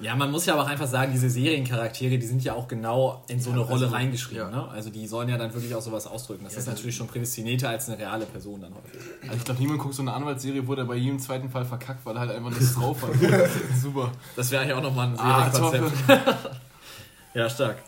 [0.00, 3.24] Ja, man muss ja aber auch einfach sagen, diese Seriencharaktere, die sind ja auch genau
[3.26, 4.44] in so eine Rolle reingeschrieben.
[4.44, 4.48] ja.
[4.48, 4.68] Ne?
[4.68, 6.44] Also die sollen ja dann wirklich auch sowas ausdrücken.
[6.44, 9.00] Das ist natürlich schon prädestinierter als eine reale Person dann häufig.
[9.22, 12.06] Also ich glaube, niemand guckt so eine Anwaltsserie, wo der bei jedem zweiten Fall verkackt,
[12.06, 13.10] weil er halt einfach nichts drauf hat.
[13.82, 14.12] Super.
[14.36, 15.92] Das wäre ja auch nochmal ein Ah, Serienkonzept.
[17.34, 17.78] ja, stark.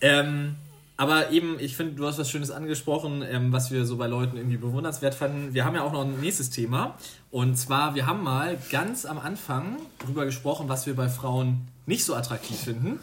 [0.00, 0.56] Ähm,
[1.00, 4.36] aber eben, ich finde, du hast was Schönes angesprochen, ähm, was wir so bei Leuten
[4.36, 5.54] irgendwie bewundernswert fanden.
[5.54, 6.94] Wir haben ja auch noch ein nächstes Thema.
[7.30, 12.04] Und zwar, wir haben mal ganz am Anfang drüber gesprochen, was wir bei Frauen nicht
[12.04, 13.00] so attraktiv finden.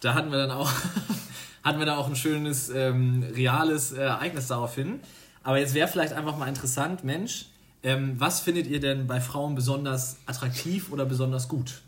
[0.00, 0.70] Da hatten wir dann auch,
[1.64, 5.00] hatten wir dann auch ein schönes, ähm, reales äh, Ereignis daraufhin.
[5.42, 7.46] Aber jetzt wäre vielleicht einfach mal interessant, Mensch,
[7.82, 11.80] ähm, was findet ihr denn bei Frauen besonders attraktiv oder besonders gut?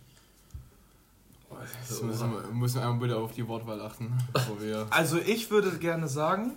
[1.88, 4.12] Das müssen wir müssen einmal bitte auf die Wortwahl achten.
[4.90, 6.52] Also ich würde gerne sagen,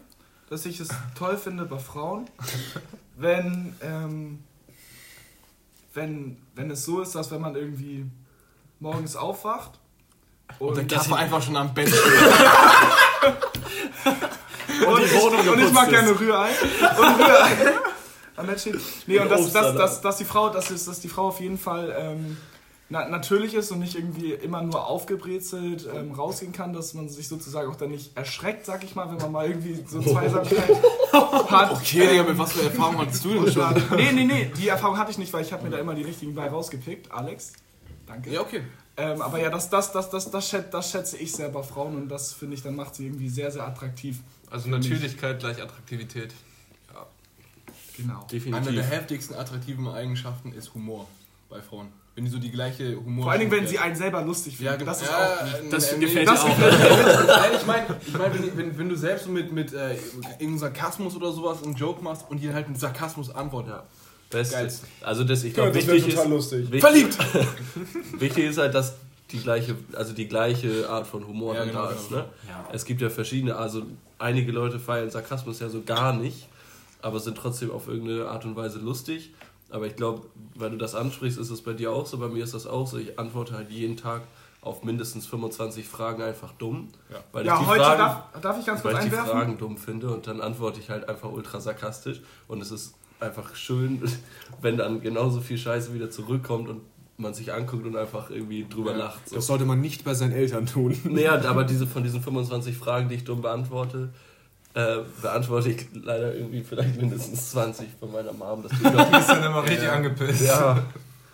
[0.50, 2.30] dass ich es toll finde bei Frauen,
[3.16, 4.44] wenn, ähm,
[5.94, 8.06] wenn, wenn es so ist, dass wenn man irgendwie
[8.80, 9.80] morgens aufwacht
[10.60, 12.04] und, der Kasper einfach schon am Bett steht.
[14.88, 16.50] und, ich, und ich mag gerne Rührei.
[16.50, 17.52] Und Rührei.
[18.36, 18.80] am Bett steht.
[19.08, 21.96] Nee, und dass, dass, dass, dass, die Frau, dass, dass die Frau auf jeden Fall
[21.98, 22.38] ähm,
[22.94, 27.28] na, natürlich ist und nicht irgendwie immer nur aufgebrezelt ähm, rausgehen kann, dass man sich
[27.28, 30.70] sozusagen auch dann nicht erschreckt, sag ich mal, wenn man mal irgendwie so Zweisamkeit
[31.12, 31.72] hat.
[31.72, 33.74] Okay, Digga, mit was für Erfahrung hattest du denn schon?
[33.96, 36.04] Nee, nee, nee, die Erfahrung hatte ich nicht, weil ich habe mir da immer die
[36.04, 37.12] richtigen bei rausgepickt.
[37.12, 37.54] Alex,
[38.06, 38.30] danke.
[38.30, 38.62] Ja, okay.
[38.96, 41.96] Ähm, aber ja, das, das, das, das, das, schätze, das schätze ich sehr bei Frauen
[41.96, 44.20] und das finde ich, dann macht sie irgendwie sehr, sehr attraktiv.
[44.52, 46.32] Also Natürlichkeit gleich Attraktivität.
[47.98, 48.20] Genau.
[48.20, 48.76] Eine Definitiv.
[48.76, 51.08] der heftigsten attraktiven Eigenschaften ist Humor
[51.50, 51.88] bei Frauen.
[52.16, 54.74] Wenn die so die gleiche Humor Vor allen Dingen, wenn sie einen selber lustig ja,
[54.74, 54.80] finden.
[54.86, 54.92] genau.
[54.92, 56.48] Das ist ja, auch äh, Das nee, gefällt dir auch.
[56.48, 59.96] Nein, ich meine, ich mein, wenn, wenn, wenn du selbst so mit, mit äh,
[60.34, 63.72] irgendeinem Sarkasmus oder sowas einen Joke machst und die halt mit Sarkasmus antwortet.
[63.74, 63.84] Ja.
[64.30, 64.56] Beste.
[64.56, 64.72] Geil.
[65.02, 66.72] Also das, ich Ja, glaube, das wäre wichtig total ist, lustig.
[66.72, 67.18] wichtig, Verliebt!
[68.20, 68.94] wichtig ist halt, dass
[69.32, 72.10] die gleiche, also die gleiche Art von Humor Ja, dann genau, da ist.
[72.10, 72.22] genau.
[72.22, 72.28] Ne?
[72.72, 73.84] Es gibt ja verschiedene, also
[74.20, 76.48] einige Leute feiern Sarkasmus ja so gar nicht,
[77.02, 79.34] aber sind trotzdem auf irgendeine Art und Weise lustig.
[79.74, 82.44] Aber ich glaube, weil du das ansprichst, ist es bei dir auch so, bei mir
[82.44, 82.98] ist das auch so.
[83.00, 84.22] Ich antworte halt jeden Tag
[84.62, 86.90] auf mindestens 25 Fragen einfach dumm.
[87.32, 89.40] Weil Ja, ich die heute Fragen, darf, darf ich ganz kurz weil ich die einwerfen?
[89.40, 93.56] Fragen dumm finde und dann antworte ich halt einfach ultra sarkastisch und es ist einfach
[93.56, 94.02] schön,
[94.62, 96.82] wenn dann genauso viel Scheiße wieder zurückkommt und
[97.18, 99.28] man sich anguckt und einfach irgendwie drüber lacht.
[99.30, 99.36] So.
[99.36, 100.96] Das sollte man nicht bei seinen Eltern tun.
[101.04, 104.10] Naja, aber diese von diesen 25 Fragen, die ich dumm beantworte,
[104.76, 108.64] äh, beantworte ich leider irgendwie vielleicht mindestens 20 von meiner Mom.
[108.64, 110.42] Das tut mir Die ist dann immer richtig angepisst.
[110.46, 110.84] ja.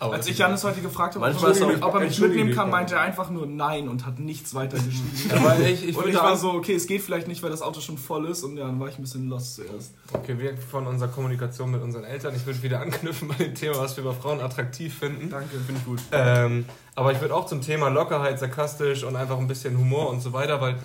[0.02, 2.54] Aber Als ich Janis heute gefragt habe, ob, er auch- mich- ob er mich mitnehmen
[2.54, 5.30] kann, meinte er einfach nur Nein und hat nichts weiter geschrieben.
[5.44, 7.80] aber ich, ich und ich war so, okay, es geht vielleicht nicht, weil das Auto
[7.82, 9.92] schon voll ist und ja, dann war ich ein bisschen lost zuerst.
[10.14, 12.34] Okay, wir von unserer Kommunikation mit unseren Eltern.
[12.34, 15.28] Ich würde wieder anknüpfen bei dem Thema, was wir bei Frauen attraktiv finden.
[15.28, 15.50] Danke.
[15.66, 16.00] Finde ich gut.
[16.12, 20.22] Ähm, aber ich würde auch zum Thema Lockerheit, sarkastisch und einfach ein bisschen Humor und
[20.22, 20.76] so weiter, weil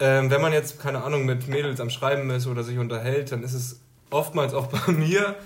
[0.00, 3.42] ähm, wenn man jetzt, keine Ahnung, mit Mädels am Schreiben ist oder sich unterhält, dann
[3.42, 3.80] ist es
[4.10, 5.36] oftmals auch bei mir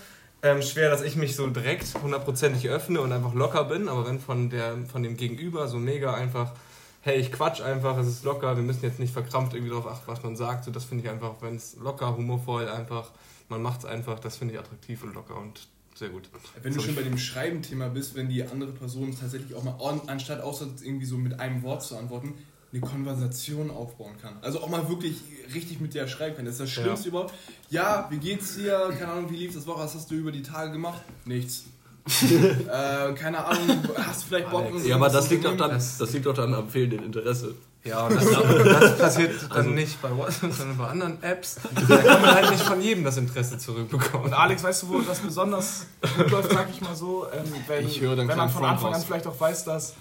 [0.43, 3.88] ähm, schwer, dass ich mich so direkt hundertprozentig öffne und einfach locker bin.
[3.88, 6.53] Aber wenn von, der, von dem Gegenüber so mega einfach,
[7.01, 10.07] hey, ich quatsch einfach, es ist locker, wir müssen jetzt nicht verkrampft irgendwie drauf achten,
[10.07, 10.65] was man sagt.
[10.65, 13.11] So, das finde ich einfach, wenn es locker, humorvoll einfach,
[13.49, 16.29] man macht es einfach, das finde ich attraktiv und locker und sehr gut.
[16.62, 20.41] Wenn du schon bei dem Schreiben-Thema bist, wenn die andere Person tatsächlich auch mal, anstatt
[20.41, 22.35] außer irgendwie so mit einem Wort zu antworten,
[22.73, 24.39] eine Konversation aufbauen kann.
[24.41, 25.17] Also auch mal wirklich
[25.55, 26.47] richtig mit der schreiben kann.
[26.47, 27.35] Das ist das Schlimmste überhaupt.
[27.69, 28.95] Ja, wie geht's dir?
[28.99, 29.81] Keine Ahnung, wie lief das Woche?
[29.81, 31.03] Was hast du über die Tage gemacht?
[31.27, 31.65] Nichts.
[32.23, 34.67] äh, keine Ahnung, hast du vielleicht Bock?
[34.85, 35.79] Ja, aber das liegt, auch unternehmen?
[35.79, 37.55] dann, das liegt auch dann am fehlenden Interesse.
[37.85, 38.31] Ja, und das,
[38.65, 41.57] das passiert dann nicht bei WhatsApp, sondern bei anderen Apps.
[41.89, 44.27] Da kann man halt nicht von jedem das Interesse zurückbekommen.
[44.27, 47.87] Und Alex, weißt du, wo das besonders gut läuft, sag ich mal so, ähm, wenn,
[47.87, 49.05] Ich höre wenn man von Anfang an raus.
[49.05, 49.95] vielleicht auch weiß, dass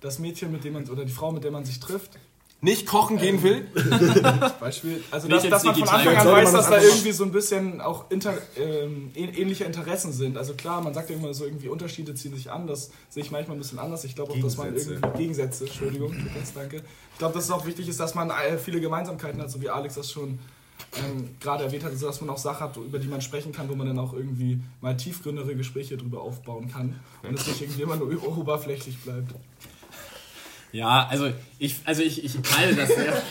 [0.00, 2.12] das Mädchen, mit dem man, oder die Frau, mit der man sich trifft,
[2.62, 3.66] Nicht kochen gehen will?
[4.60, 5.88] Beispiel, also Nicht dass, dass man von.
[5.88, 9.64] Anfang an weiß, dass das da irgendwie so ein bisschen auch inter, ähm, ähn- ähnliche
[9.64, 10.36] Interessen sind.
[10.36, 13.30] Also klar, man sagt ja immer so irgendwie Unterschiede ziehen sich an, das sehe ich
[13.30, 14.04] manchmal ein bisschen anders.
[14.04, 16.82] Ich glaube auch, dass man irgendwie Gegensätze, Entschuldigung, ganz danke.
[17.12, 19.70] Ich glaube, dass es auch wichtig ist, dass man äh, viele Gemeinsamkeiten hat, so wie
[19.70, 20.38] Alex das schon
[20.96, 23.68] ähm, gerade erwähnt hat, so dass man auch Sachen hat, über die man sprechen kann,
[23.68, 27.82] wo man dann auch irgendwie mal tiefgründere Gespräche drüber aufbauen kann und es nicht irgendwie
[27.82, 29.34] immer nur oberflächlich bleibt.
[30.72, 33.12] Ja, also ich, also ich, ich teile das sehr.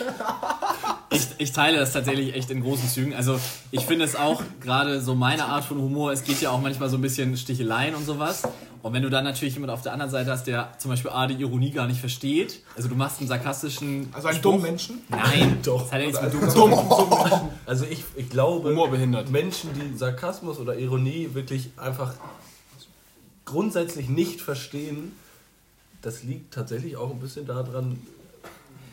[1.12, 3.14] Ich, ich teile das tatsächlich echt in großen Zügen.
[3.14, 3.40] Also
[3.72, 6.88] ich finde es auch gerade so meine Art von Humor, es geht ja auch manchmal
[6.88, 8.44] so ein bisschen Sticheleien und sowas.
[8.82, 11.26] Und wenn du dann natürlich jemand auf der anderen Seite hast, der zum Beispiel A,
[11.26, 14.08] die Ironie gar nicht versteht, also du machst einen sarkastischen...
[14.12, 14.52] Also einen Spruch.
[14.52, 15.00] dummen Menschen.
[15.08, 15.82] Nein, doch.
[15.82, 17.50] Das hat ja nichts mit dumm zu tun.
[17.66, 19.30] Also ich, ich glaube, Humorbehindert.
[19.30, 22.14] Menschen, die Sarkasmus oder Ironie wirklich einfach
[23.44, 25.12] grundsätzlich nicht verstehen,
[26.02, 27.98] das liegt tatsächlich auch ein bisschen daran,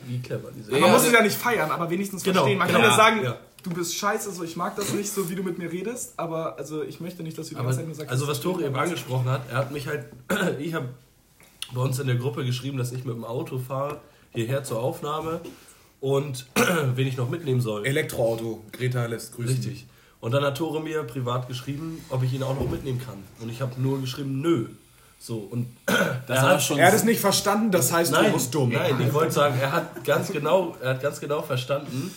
[0.05, 0.79] wie clever die sind.
[0.79, 2.57] Man muss es ja nicht feiern, aber wenigstens Genau, verstehen.
[2.59, 2.79] Man genau.
[2.79, 3.37] kann ja sagen, Ja.
[3.63, 6.57] du bist scheiße, so ich mag das nicht, so wie du mit mir redest, aber
[6.57, 8.11] also ich möchte nicht, dass du die ganze Zeit nur sagst.
[8.11, 10.05] also was du- eben angesprochen hat, er hat mich halt,
[10.59, 10.89] ich habe
[11.73, 13.99] bei uns in der Gruppe geschrieben, dass ich mit dem Auto fahre,
[14.31, 15.41] hierher zur Aufnahme
[15.99, 16.45] und
[16.95, 17.85] wen ich noch mitnehmen soll.
[17.85, 18.63] Elektroauto.
[18.71, 19.55] Greta lässt grüßen.
[19.57, 19.87] Richtig.
[20.19, 23.17] Und dann hat Tore mir privat geschrieben, ob ich ihn auch noch mitnehmen kann.
[23.41, 24.67] Und ich habe nur geschrieben, nö.
[25.19, 25.67] So, und
[26.27, 28.69] Das er hat, schon Er hat es nicht verstanden, das heißt, nein, du bist dumm.
[28.69, 32.11] nein, ich wollte sagen, er hat ganz genau, er hat ganz genau verstanden,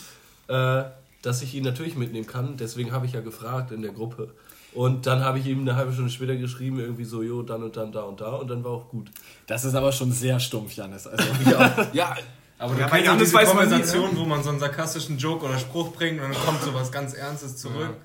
[0.49, 0.83] äh,
[1.23, 2.57] dass ich ihn natürlich mitnehmen kann.
[2.57, 4.31] Deswegen habe ich ja gefragt in der Gruppe.
[4.73, 7.77] Und dann habe ich ihm eine halbe Stunde später geschrieben, irgendwie so, jo, dann und
[7.77, 8.31] dann, da und da.
[8.37, 9.11] Und dann war auch gut.
[9.49, 11.07] Das ist aber schon sehr stumpf, Janis.
[11.09, 11.25] Also,
[11.93, 12.17] Ja,
[12.59, 15.19] Aber du Ja, kennst ja diese weiß man nie, Konversation, wo man so einen sarkastischen
[15.19, 17.97] Joke oder Spruch bringt und dann kommt sowas ganz Ernstes zurück.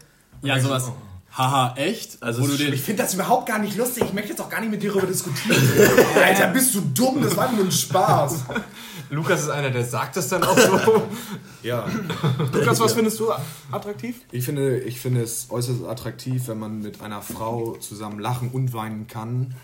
[0.42, 0.86] Ja, sowas.
[0.86, 1.00] denkst
[1.38, 2.24] Haha, echt?
[2.24, 4.04] Also Wo du den, Ich finde das überhaupt gar nicht lustig.
[4.06, 5.62] Ich möchte jetzt auch gar nicht mit dir darüber diskutieren.
[6.24, 7.22] Alter, bist du dumm?
[7.22, 8.46] Das war nur ein Spaß.
[9.10, 11.08] Lukas ist einer, der sagt das dann auch so.
[11.62, 11.86] Ja.
[12.54, 13.32] Lukas, was findest du
[13.72, 14.18] attraktiv?
[14.32, 18.72] Ich finde, ich finde es äußerst attraktiv, wenn man mit einer Frau zusammen lachen und
[18.74, 19.56] weinen kann.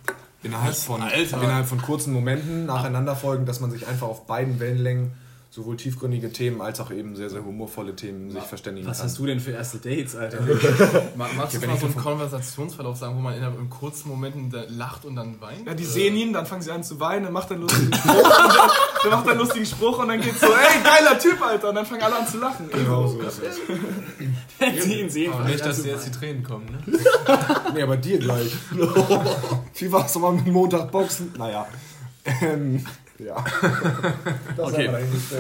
[0.44, 1.42] Innerhalb von, Alter.
[1.42, 5.12] innerhalb von kurzen Momenten nacheinander folgen, dass man sich einfach auf beiden Wellenlängen
[5.54, 9.08] sowohl tiefgründige Themen als auch eben sehr, sehr humorvolle Themen sich verständigen was kann.
[9.08, 10.40] hast du denn für erste Dates, Alter?
[11.18, 15.04] Ma- Magst du mal so einen Konversationsverlauf sagen, wo man in, in kurzen Momenten lacht
[15.04, 15.68] und dann weint?
[15.68, 17.94] Ja, die sehen ihn, dann fangen sie an zu weinen, dann macht er einen lustigen
[17.94, 18.70] Spruch, und dann,
[19.04, 21.76] dann macht er einen lustigen Spruch und dann geht's so, ey, geiler Typ, Alter, und
[21.76, 22.70] dann fangen alle an zu lachen.
[22.72, 23.58] Genau so ist es.
[24.58, 25.34] Wenn sie ihn sehen.
[25.34, 26.82] Aber nicht, dass dir jetzt die Tränen kommen, ne?
[27.74, 28.54] Nee, aber dir gleich.
[29.76, 31.34] Wie war's nochmal mit Montag Boxen?
[31.38, 31.68] Naja.
[32.42, 32.86] Ähm,
[33.26, 33.44] ja.
[34.58, 34.90] Das Okay.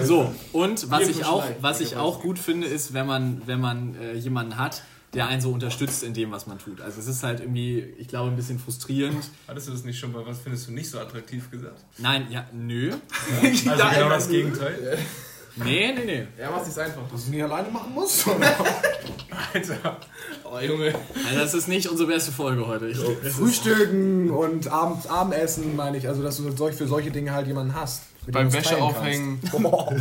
[0.04, 3.96] So, und was ich auch, was ich auch gut finde, ist, wenn man, wenn man
[3.96, 6.80] äh, jemanden hat, der einen so unterstützt in dem, was man tut.
[6.80, 9.30] Also es ist halt irgendwie, ich glaube, ein bisschen frustrierend.
[9.48, 11.84] Hattest du das nicht schon mal, was findest du nicht so attraktiv gesagt?
[11.98, 12.92] Nein, ja, nö.
[13.42, 14.98] Also genau das Gegenteil.
[15.56, 16.28] Nee, nee, nee.
[16.38, 17.02] Er macht es einfach.
[17.04, 18.26] Dass du es nicht alleine machen musst?
[19.54, 19.98] Alter.
[20.44, 20.94] Oh, Junge.
[21.28, 22.88] Also das ist nicht unsere beste Folge heute.
[22.88, 23.00] Ich,
[23.34, 26.08] Frühstücken und Abend, Abendessen, meine ich.
[26.08, 28.04] Also, dass du solch, für solche Dinge halt jemanden hast.
[28.28, 29.42] Beim Wäsche aufhängen.
[29.52, 29.94] Boah,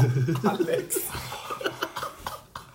[0.44, 0.96] Alex.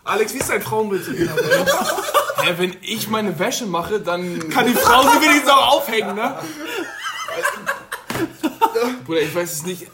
[0.03, 1.07] Alex, wie ist dein Frauenbild?
[1.07, 4.49] Hä, wenn ich meine Wäsche mache, dann.
[4.49, 6.35] Kann die Frau sie wenigstens auch aufhängen, ne?
[9.05, 9.87] Bruder, ich weiß es nicht.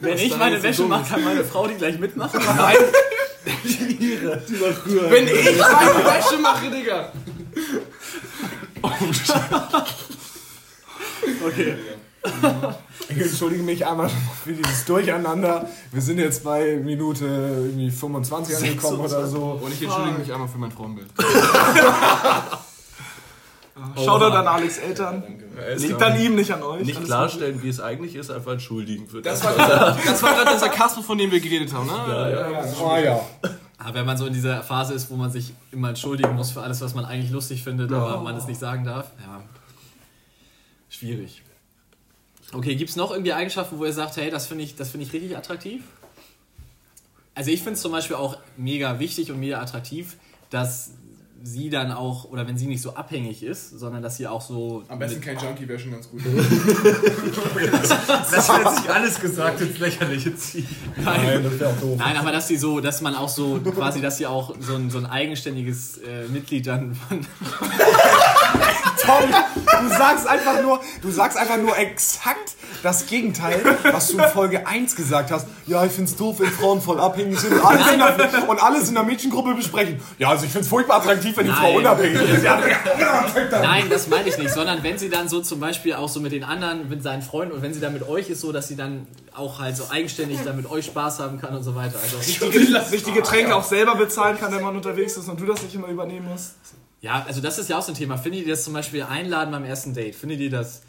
[0.00, 2.40] wenn ich meine so Wäsche dumm mache, kann meine Frau die gleich mitmachen.
[2.44, 2.76] Nein.
[3.44, 7.12] wenn ich meine Wäsche mache, Digga.
[11.44, 11.76] Okay.
[13.08, 14.10] Ich entschuldige mich einmal
[14.44, 15.68] für dieses Durcheinander.
[15.92, 19.60] Wir sind jetzt bei Minute irgendwie 25 angekommen oder so.
[19.62, 21.08] Und ich entschuldige mich einmal für mein Frauenbild.
[23.96, 25.22] Shoutout an Alex Eltern.
[25.78, 26.84] Liegt an ihm, nicht an euch.
[26.84, 29.40] Nicht Alles klarstellen, wie es eigentlich ist, einfach entschuldigen für das.
[29.40, 31.92] Das war, das war gerade der Sarkasmus, von dem wir geredet haben, ne?
[31.92, 33.20] Ah ja.
[33.78, 36.62] Aber wenn man so in dieser Phase ist, wo man sich immer entschuldigen muss für
[36.62, 39.42] alles, was man eigentlich lustig findet, aber man es nicht sagen darf, ja,
[40.88, 41.42] schwierig.
[42.52, 45.06] Okay, gibt es noch irgendwie Eigenschaften, wo ihr sagt, hey, das finde ich, das finde
[45.06, 45.82] ich richtig attraktiv?
[47.34, 50.16] Also ich finde es zum Beispiel auch mega wichtig und mega attraktiv,
[50.50, 50.92] dass
[51.46, 54.82] sie dann auch, oder wenn sie nicht so abhängig ist, sondern dass sie auch so...
[54.88, 56.20] Am besten kein Junkie wäre schon ganz gut.
[58.30, 60.66] Das hat jetzt nicht alles gesagt ins Lächerliche ziehen.
[60.96, 61.98] Nein, das wäre auch doof.
[61.98, 64.90] Nein, aber dass sie so, dass man auch so, quasi, dass sie auch so ein,
[64.90, 67.20] so ein eigenständiges äh, Mitglied dann von,
[69.06, 74.28] Tom, du sagst einfach nur, du sagst einfach nur exakt das Gegenteil, was du in
[74.28, 75.46] Folge 1 gesagt hast.
[75.66, 78.88] Ja, ich find's doof, wenn Frauen voll abhängig sind und alles, in der, und alles
[78.88, 80.00] in der Mädchengruppe besprechen.
[80.18, 81.76] Ja, also ich find's furchtbar attraktiv, wenn die Frau Nein.
[81.78, 82.42] unabhängig ist.
[82.44, 82.60] Ja,
[83.62, 86.32] Nein, das meine ich nicht, sondern wenn sie dann so zum Beispiel auch so mit
[86.32, 88.76] den anderen, mit seinen Freunden und wenn sie dann mit euch ist, so dass sie
[88.76, 91.98] dann auch halt so eigenständig dann mit euch Spaß haben kann und so weiter.
[92.02, 95.62] Also, sich die Getränke auch selber bezahlen kann, wenn man unterwegs ist und du das
[95.62, 96.54] nicht immer übernehmen musst.
[97.06, 98.16] Ja, also das ist ja auch so ein Thema.
[98.18, 100.14] Findet ihr das zum Beispiel einladen beim ersten Date?
[100.14, 100.82] Findet ihr das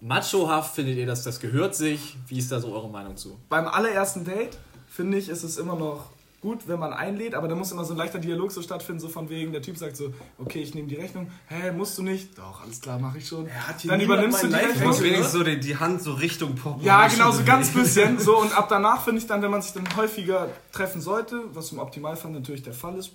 [0.00, 0.74] machohaft?
[0.74, 2.16] Findet ihr das, das gehört sich?
[2.28, 3.38] Wie ist da so eure Meinung zu?
[3.48, 4.56] Beim allerersten Date,
[4.88, 7.94] finde ich, ist es immer noch gut, wenn man einlädt, aber da muss immer so
[7.94, 10.88] ein leichter Dialog so stattfinden, so von wegen, der Typ sagt so, okay, ich nehme
[10.88, 12.36] die Rechnung, hä, musst du nicht?
[12.36, 13.48] Doch, alles klar, mache ich schon.
[13.84, 14.88] Dann übernimmst du die Du Rechnung.
[14.88, 16.84] musst wenigstens so die, die Hand so Richtung Portemonnaie.
[16.86, 18.18] Ja, genau, so ganz bisschen.
[18.22, 21.70] So, und ab danach finde ich dann, wenn man sich dann häufiger treffen sollte, was
[21.70, 23.12] im Optimalfall natürlich der Fall ist.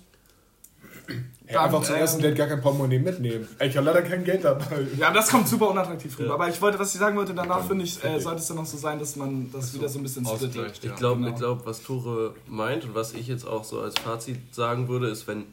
[1.50, 3.48] Ja, einfach zum ähm, ersten Date gar kein Portemonnaie mitnehmen.
[3.60, 4.86] Ich habe leider kein Geld dabei.
[4.98, 6.34] Ja, das kommt super unattraktiv rüber.
[6.34, 8.66] Aber ich wollte, was ich sagen wollte, danach finde ich, äh, sollte es dann noch
[8.66, 10.48] so sein, dass man das wieder so ein bisschen splittet.
[10.48, 10.96] Ausgleicht, Ich ja.
[10.96, 11.30] glaube, genau.
[11.30, 15.08] ich glaub, was Tore meint und was ich jetzt auch so als Fazit sagen würde,
[15.08, 15.46] ist, wenn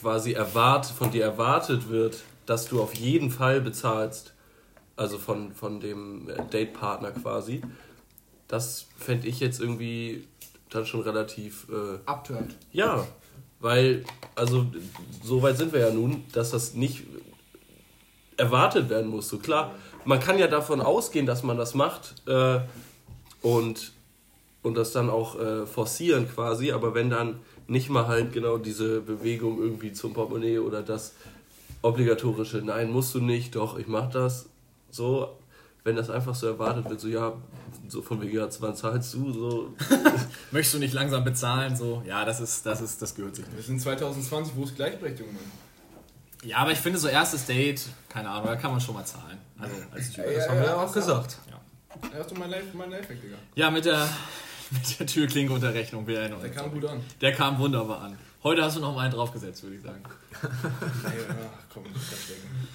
[0.00, 4.32] quasi erwart, von dir erwartet wird, dass du auf jeden Fall bezahlst,
[4.96, 7.62] also von, von dem äh, Datepartner quasi,
[8.48, 10.26] das fände ich jetzt irgendwie
[10.70, 12.56] dann schon relativ äh, Abturnt.
[12.72, 13.06] ja,
[13.60, 14.66] weil, also
[15.22, 17.04] so weit sind wir ja nun, dass das nicht
[18.36, 19.28] erwartet werden muss.
[19.28, 22.60] So klar, man kann ja davon ausgehen, dass man das macht äh,
[23.42, 23.92] und,
[24.62, 29.00] und das dann auch äh, forcieren quasi, aber wenn dann nicht mal halt genau diese
[29.00, 31.14] Bewegung irgendwie zum Portemonnaie oder das
[31.82, 34.46] obligatorische, nein, musst du nicht, doch, ich mach das,
[34.90, 35.36] so,
[35.84, 37.32] wenn das einfach so erwartet wird, so ja,
[37.88, 39.74] so von wegen, ja, wann zahlst du, so.
[40.50, 41.76] Möchtest du nicht langsam bezahlen?
[41.76, 43.56] So, ja, das ist, das ist, das gehört sich nicht.
[43.56, 45.32] Wir sind 2020, wo ist Gleichberechtigung?
[45.32, 45.42] Mann?
[46.42, 49.38] Ja, aber ich finde so erstes Date, keine Ahnung, da kann man schon mal zahlen.
[49.58, 50.24] Also als Typ.
[50.34, 51.38] Das haben wir ja auch gesagt.
[52.12, 53.36] Er ist doch mein Life, mein Lifehack, Digga.
[53.54, 54.08] Ja, mit der,
[54.70, 57.00] mit der Türklinke und der Rechnung, wir erinnern Der kam gut an.
[57.20, 58.18] Der kam wunderbar an.
[58.42, 60.02] Heute hast du noch mal einen draufgesetzt, würde ich sagen.
[60.42, 60.48] Ach,
[61.74, 62.68] komm, stecken.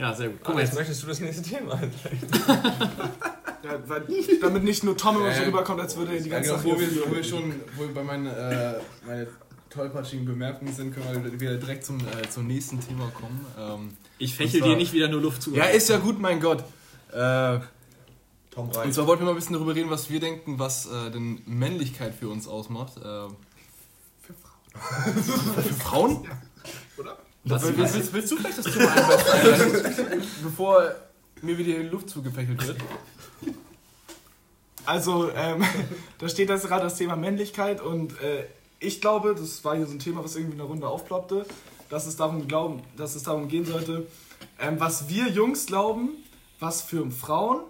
[0.00, 0.38] Ja, sehr gut.
[0.38, 1.78] Guck Guck mal, jetzt möchtest du das nächste Thema.
[3.62, 4.04] Ja, weil,
[4.40, 6.74] damit nicht nur Tom immer so rüberkommt, als würde er die Ja, ganze genau, Sache
[6.76, 9.26] wo wir, wo wir schon wo wir bei meinen äh, meine
[9.68, 13.44] tollpatschigen Bemerkungen sind, können wir wieder direkt zum, äh, zum nächsten Thema kommen.
[13.58, 15.54] Ähm, ich fächel Und zwar- dir nicht wieder nur Luft zu.
[15.54, 16.60] ja, ist ja gut, mein Gott.
[17.12, 17.60] Äh,
[18.50, 18.94] Tom und reicht.
[18.94, 22.14] zwar wollten wir mal ein bisschen darüber reden, was wir denken, was äh, denn Männlichkeit
[22.14, 22.96] für uns ausmacht.
[22.96, 23.00] Äh,
[24.22, 25.62] für Frauen?
[25.62, 26.26] für Frauen?
[26.96, 27.18] Was, Willst,
[27.50, 30.94] was, willst, willst du vielleicht das Thema einleiten, bevor
[31.42, 32.78] mir wieder die Luft zugefächelt wird?
[34.86, 35.64] Also, ähm,
[36.18, 38.44] da steht das gerade das Thema Männlichkeit und äh,
[38.78, 41.46] ich glaube, das war hier so ein Thema, was irgendwie in der Runde aufploppte,
[41.90, 44.06] dass es darum, glauben, dass es darum gehen sollte,
[44.58, 46.10] ähm, was wir Jungs glauben,
[46.58, 47.60] was für Frauen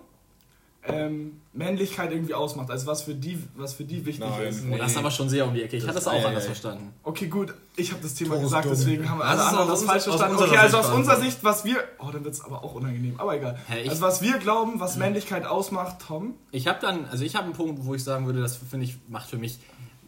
[0.83, 2.71] ähm, Männlichkeit irgendwie ausmacht.
[2.71, 4.49] Also was für die, was für die wichtig Nein.
[4.49, 4.65] ist.
[4.71, 5.77] oh, das ist aber schon sehr um die Ecke.
[5.77, 6.47] Ich hatte das auch ei, anders ei.
[6.47, 6.95] verstanden.
[7.03, 8.73] Okay, gut, ich habe das Thema Tore gesagt, dumm.
[8.73, 10.37] deswegen haben alle anderen das falsch verstanden.
[10.37, 11.21] Okay, also aus unserer.
[11.21, 11.77] Sicht, was wir.
[11.99, 13.59] Oh, dann wird es aber auch unangenehm, aber egal.
[13.83, 16.35] Ich- also was wir glauben, was Männlichkeit ausmacht, Tom.
[16.51, 18.97] Ich habe dann, also ich habe einen Punkt, wo ich sagen würde, das finde ich,
[19.09, 19.59] macht für mich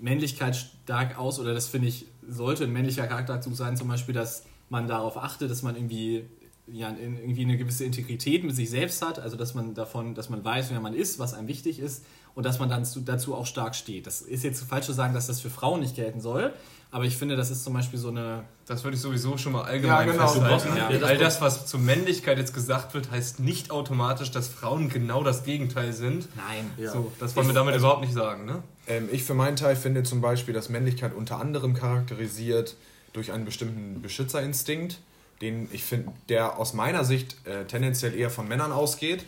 [0.00, 4.44] Männlichkeit stark aus oder das finde ich, sollte ein männlicher Charakterzug sein, zum Beispiel, dass
[4.70, 6.24] man darauf achtet, dass man irgendwie,
[6.72, 10.44] ja, irgendwie eine gewisse Integrität mit sich selbst hat, also dass man davon, dass man
[10.44, 12.04] weiß, wer man ist, was einem wichtig ist
[12.34, 14.06] und dass man dann zu, dazu auch stark steht.
[14.06, 16.52] Das ist jetzt falsch zu sagen, dass das für Frauen nicht gelten soll,
[16.90, 19.62] aber ich finde, das ist zum Beispiel so eine, Das würde ich sowieso schon mal
[19.64, 20.28] allgemein Ja, genau.
[20.28, 20.76] festhalten.
[20.76, 25.22] Ja, All das, was zur Männlichkeit jetzt gesagt wird, heißt nicht automatisch, dass Frauen genau
[25.22, 26.28] das Gegenteil sind.
[26.36, 28.62] nein, So, das wollen wir damit überhaupt nicht sagen, ne?
[28.86, 32.76] Ähm, ich für meinen Teil finde zum Beispiel, dass Männlichkeit unter anderem charakterisiert
[33.12, 35.00] durch einen bestimmten Beschützerinstinkt,
[35.42, 39.26] den ich finde, der aus meiner Sicht äh, tendenziell eher von Männern ausgeht.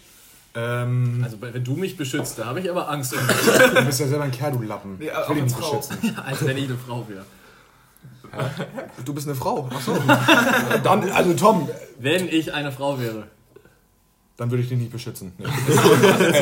[0.54, 3.18] Ähm, also wenn du mich beschützt, da habe ich aber Angst, um
[3.74, 4.98] du bist ja selber ein Kerl, du Lappen.
[5.02, 5.76] Ja, ich will Frau.
[5.76, 6.16] beschützen.
[6.24, 7.24] als wenn ich eine Frau wäre.
[9.04, 9.68] Du bist eine Frau.
[9.72, 9.96] Achso.
[10.82, 13.28] dann, also Tom, Wenn ich eine Frau wäre.
[14.36, 15.32] dann würde ich dich nicht beschützen.
[15.38, 15.46] Nee.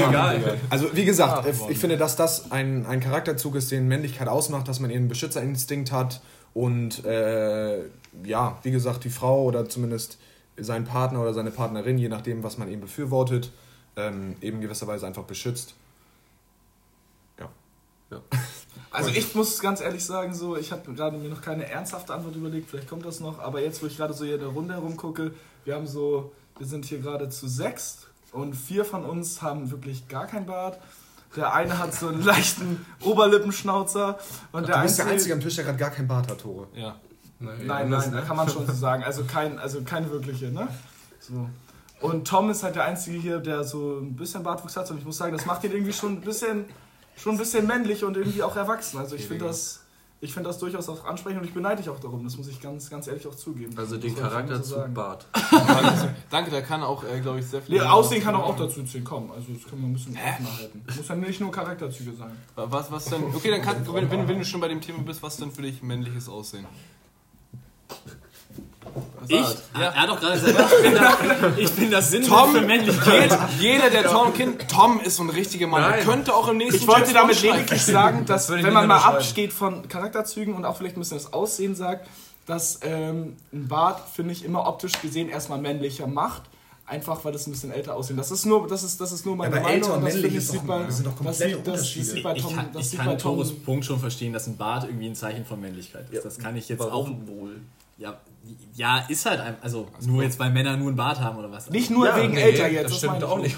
[0.08, 0.58] Egal.
[0.70, 4.68] Also wie gesagt, äh, ich finde, dass das ein, ein Charakterzug ist, den Männlichkeit ausmacht,
[4.68, 6.22] dass man eben einen Beschützerinstinkt hat
[6.54, 7.84] und äh,
[8.24, 10.18] ja, wie gesagt, die Frau oder zumindest
[10.56, 13.50] sein Partner oder seine Partnerin, je nachdem, was man eben befürwortet,
[13.96, 15.74] ähm, eben gewisserweise einfach beschützt.
[18.90, 22.36] Also ich muss ganz ehrlich sagen, so, ich habe gerade mir noch keine ernsthafte Antwort
[22.36, 24.74] überlegt, vielleicht kommt das noch, aber jetzt, wo ich gerade so hier in der Runde
[24.74, 25.32] herumgucke,
[25.64, 30.08] wir haben so, wir sind hier gerade zu sechs und vier von uns haben wirklich
[30.08, 30.78] gar kein Bart.
[31.36, 34.18] Der eine hat so einen leichten Oberlippenschnauzer
[34.52, 36.68] und der Du bist der einzige, am Tisch, der gerade gar kein Bart hat, Tore.
[36.74, 36.96] Ja.
[37.38, 39.02] Nein, nein, da kann man schon so sagen.
[39.02, 40.68] Also kein, also keine wirkliche, ne?
[41.18, 41.48] So.
[42.00, 44.90] Und Tom ist halt der Einzige hier, der so ein bisschen Bartwuchs hat.
[44.90, 46.66] Und ich muss sagen, das macht ihn irgendwie schon ein bisschen,
[47.16, 48.98] schon ein bisschen männlich und irgendwie auch erwachsen.
[48.98, 49.81] Also ich finde das,
[50.22, 52.22] ich finde das durchaus auch ansprechend und ich beneide dich auch darum.
[52.22, 53.76] Das muss ich ganz, ganz ehrlich auch zugeben.
[53.76, 54.94] Also den so Charakterzug sagen.
[54.94, 55.26] Bart.
[56.30, 57.74] Danke, da kann auch, äh, glaube ich, sehr viel.
[57.74, 59.32] Nee, Aussehen kann auch, auch dazu zählen, komm.
[59.32, 60.84] Also das können wir ein bisschen offener halten.
[60.96, 62.30] Muss ja nicht nur Charakterzüge sein.
[62.54, 63.24] Was, was denn?
[63.34, 65.62] Okay, dann kann, wenn, wenn, wenn du schon bei dem Thema bist, was denn für
[65.62, 66.66] dich männliches Aussehen?
[69.28, 69.36] Ich?
[69.78, 73.38] Er hat doch gerade gesagt, ich bin, das, ich bin das Sinnbild Tom für Männlichkeit.
[73.58, 75.82] Jeder, der Tom kennt, Tom ist so ein richtiger Mann.
[75.82, 76.00] Nein.
[76.00, 78.72] Er könnte auch im nächsten Ich wollte James damit Bond lediglich sagen, dass ich wenn
[78.72, 82.08] man mal absteht von Charakterzügen und auch vielleicht ein bisschen das Aussehen sagt,
[82.46, 86.42] dass ähm, ein Bart, finde ich, immer optisch gesehen erstmal männlicher macht.
[86.84, 88.16] Einfach weil das ein bisschen älter aussehen.
[88.16, 89.76] Das ist nur, das ist, das ist nur meine aber Meinung.
[89.82, 91.46] älter und das männlich finde ich ist doch- sieht bei- das sind doch das sieht-
[91.46, 92.04] das- das Unterschiede.
[92.06, 94.84] sieht bei Ich Tom- kann, das ich kann Tores Punkt schon verstehen, dass ein Bart
[94.84, 96.24] irgendwie ein Zeichen von Männlichkeit ist.
[96.24, 97.60] Das kann ich jetzt auch wohl.
[97.98, 98.16] Ja,
[98.74, 101.70] ja, ist halt ein, also nur jetzt, weil Männer nur einen Bart haben oder was.
[101.70, 102.90] Nicht nur Ja, wegen nee, älter jetzt.
[102.90, 103.56] Das stimmt meine auch ich nicht.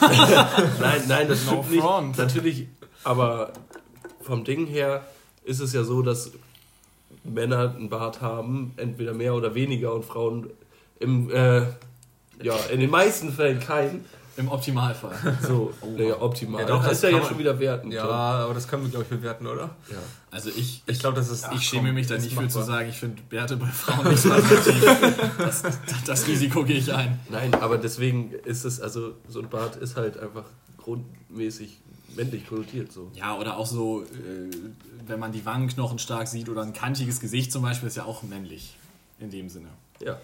[0.80, 1.80] Nein, nein, das stimmt nicht.
[1.80, 2.18] front.
[2.18, 2.68] Natürlich,
[3.04, 3.52] aber
[4.22, 5.04] vom Ding her
[5.44, 6.32] ist es ja so, dass
[7.24, 10.50] Männer einen Bart haben, entweder mehr oder weniger und Frauen
[10.98, 11.62] im, äh,
[12.42, 14.04] ja, in den meisten Fällen keinen.
[14.36, 15.16] Im Optimalfall.
[15.40, 16.60] So, naja, optimal.
[16.60, 17.90] Ja, doch, das das ist ja jetzt man- schon wieder werten.
[17.90, 19.74] Ja, aber das können wir, glaube ich, bewerten, oder?
[19.90, 19.96] ja.
[20.30, 21.46] Also ich, Ich glaube, das ist.
[21.54, 24.20] ich schäme mich da das nicht für zu sagen, ich finde Bärte bei Frauen nicht
[24.20, 24.84] so attraktiv.
[25.38, 25.62] Das,
[26.04, 27.18] das Risiko gehe ich ein.
[27.30, 30.44] Nein, aber deswegen ist es, also so ein Bart ist halt einfach
[30.76, 31.78] grundmäßig
[32.14, 32.92] männlich konnotiert.
[32.92, 33.10] So.
[33.14, 34.06] Ja, oder auch so, äh,
[35.06, 38.22] wenn man die Wangenknochen stark sieht oder ein kantiges Gesicht zum Beispiel, ist ja auch
[38.22, 38.76] männlich
[39.18, 39.68] in dem Sinne.
[40.00, 40.18] Ja.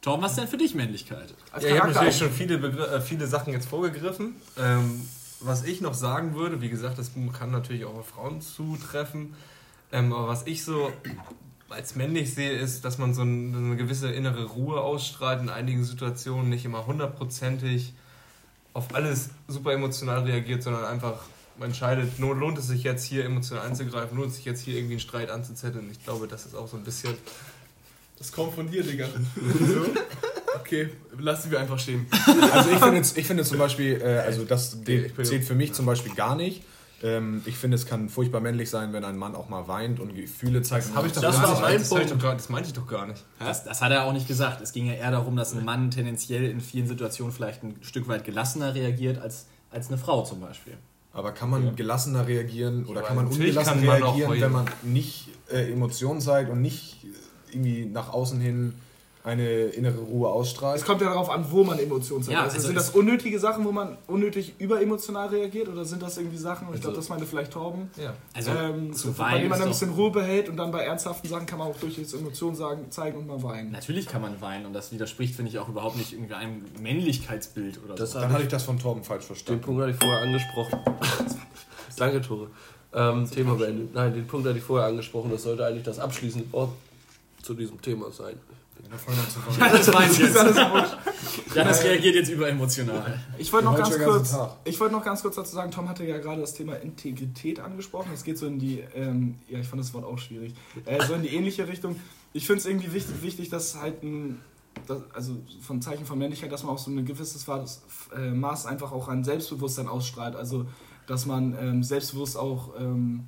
[0.00, 1.34] Tom, was ist denn für dich Männlichkeit?
[1.52, 4.36] Als Ja, ich habe natürlich schon viele, Begr äh, viele Sachen jetzt vorgegriffen.
[4.58, 5.02] Ähm,
[5.40, 9.34] was ich noch sagen würde, wie gesagt, das kann natürlich auch auf Frauen zutreffen.
[9.92, 10.92] Ähm, aber was ich so
[11.68, 15.84] als männlich sehe, ist, dass man so ein- eine gewisse innere Ruhe ausstrahlt in einigen
[15.84, 17.92] Situationen, nicht immer hundertprozentig
[18.74, 21.20] auf alles super emotional reagiert, sondern einfach
[21.60, 24.94] entscheidet, no- lohnt es sich jetzt hier emotional einzugreifen, lohnt es sich jetzt hier irgendwie
[24.94, 25.90] einen Streit anzuzetteln.
[25.90, 27.14] Ich glaube, das ist auch so ein bisschen
[28.18, 29.06] Das kommt von dir, Digga.
[30.60, 32.06] Okay, lassen wir einfach stehen.
[32.52, 36.14] Also ich finde, ich finde zum Beispiel, äh, also das zählt für mich zum Beispiel
[36.14, 36.62] gar nicht.
[37.00, 40.16] Ähm, ich finde, es kann furchtbar männlich sein, wenn ein Mann auch mal weint und
[40.16, 40.92] Gefühle zeigt.
[40.94, 41.62] Habe ich doch Das gar war nicht.
[41.62, 42.10] mein das, Punkt.
[42.10, 43.22] doch gar, das meinte ich doch gar nicht.
[43.38, 44.60] Das, das hat er auch nicht gesagt.
[44.60, 48.08] Es ging ja eher darum, dass ein Mann tendenziell in vielen Situationen vielleicht ein Stück
[48.08, 50.74] weit gelassener reagiert als, als eine Frau zum Beispiel.
[51.12, 54.66] Aber kann man gelassener reagieren oder Ja, kann man ungelassen kann man reagieren, wenn man
[54.82, 57.08] nicht äh, Emotionen zeigt und nicht äh,
[57.52, 58.74] irgendwie nach außen hin
[59.24, 60.78] eine innere Ruhe ausstrahlt?
[60.78, 62.32] Es kommt ja darauf an, wo man Emotionen zeigt.
[62.32, 66.16] Ja, also, also sind das unnötige Sachen, wo man unnötig überemotional reagiert oder sind das
[66.16, 68.14] irgendwie Sachen, und ich glaube, das meinte vielleicht Torben, Ja.
[68.32, 71.28] Also ähm, zu bei weinen denen man ein bisschen Ruhe behält und dann bei ernsthaften
[71.28, 73.72] Sachen kann man auch durchaus Emotionen sagen, zeigen und mal weinen.
[73.72, 77.80] Natürlich kann man weinen und das widerspricht, finde ich, auch überhaupt nicht irgendwie einem Männlichkeitsbild
[77.84, 78.20] oder Das so.
[78.20, 79.60] Dann hatte ich das von Torben falsch Den verstanden.
[79.60, 80.78] Punkt hatte ich vorher angesprochen.
[81.96, 82.50] Danke, Tore.
[82.94, 83.92] Ähm, Thema beendet.
[83.92, 85.30] Nein, den Punkt hatte ich vorher angesprochen.
[85.30, 86.70] Das sollte eigentlich das abschließende Wort
[87.48, 88.36] zu diesem Thema sein.
[88.90, 90.36] Das weiß ich jetzt.
[91.54, 93.18] Janis reagiert jetzt überemotional.
[93.38, 96.18] Ich wollte noch, ganz kurz, ich wollte noch ganz kurz dazu sagen, Tom hatte ja
[96.18, 98.10] gerade das Thema Integrität angesprochen.
[98.12, 100.52] Es geht so in die, ähm, ja, ich fand das Wort auch schwierig,
[100.84, 101.96] äh, so in die ähnliche Richtung.
[102.34, 104.42] Ich finde es irgendwie wichtig, wichtig, dass halt ein,
[104.86, 107.82] das, also von Zeichen von Männlichkeit, dass man auch so ein gewisses Maß,
[108.14, 110.36] äh, Maß einfach auch an Selbstbewusstsein ausstrahlt.
[110.36, 110.66] Also,
[111.06, 113.24] dass man ähm, selbstbewusst auch ähm,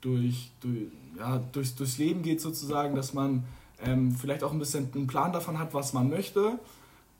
[0.00, 0.88] durch, durch,
[1.18, 3.44] ja, durchs, durchs Leben geht sozusagen, dass man
[3.84, 6.58] ähm, vielleicht auch ein bisschen einen Plan davon hat, was man möchte.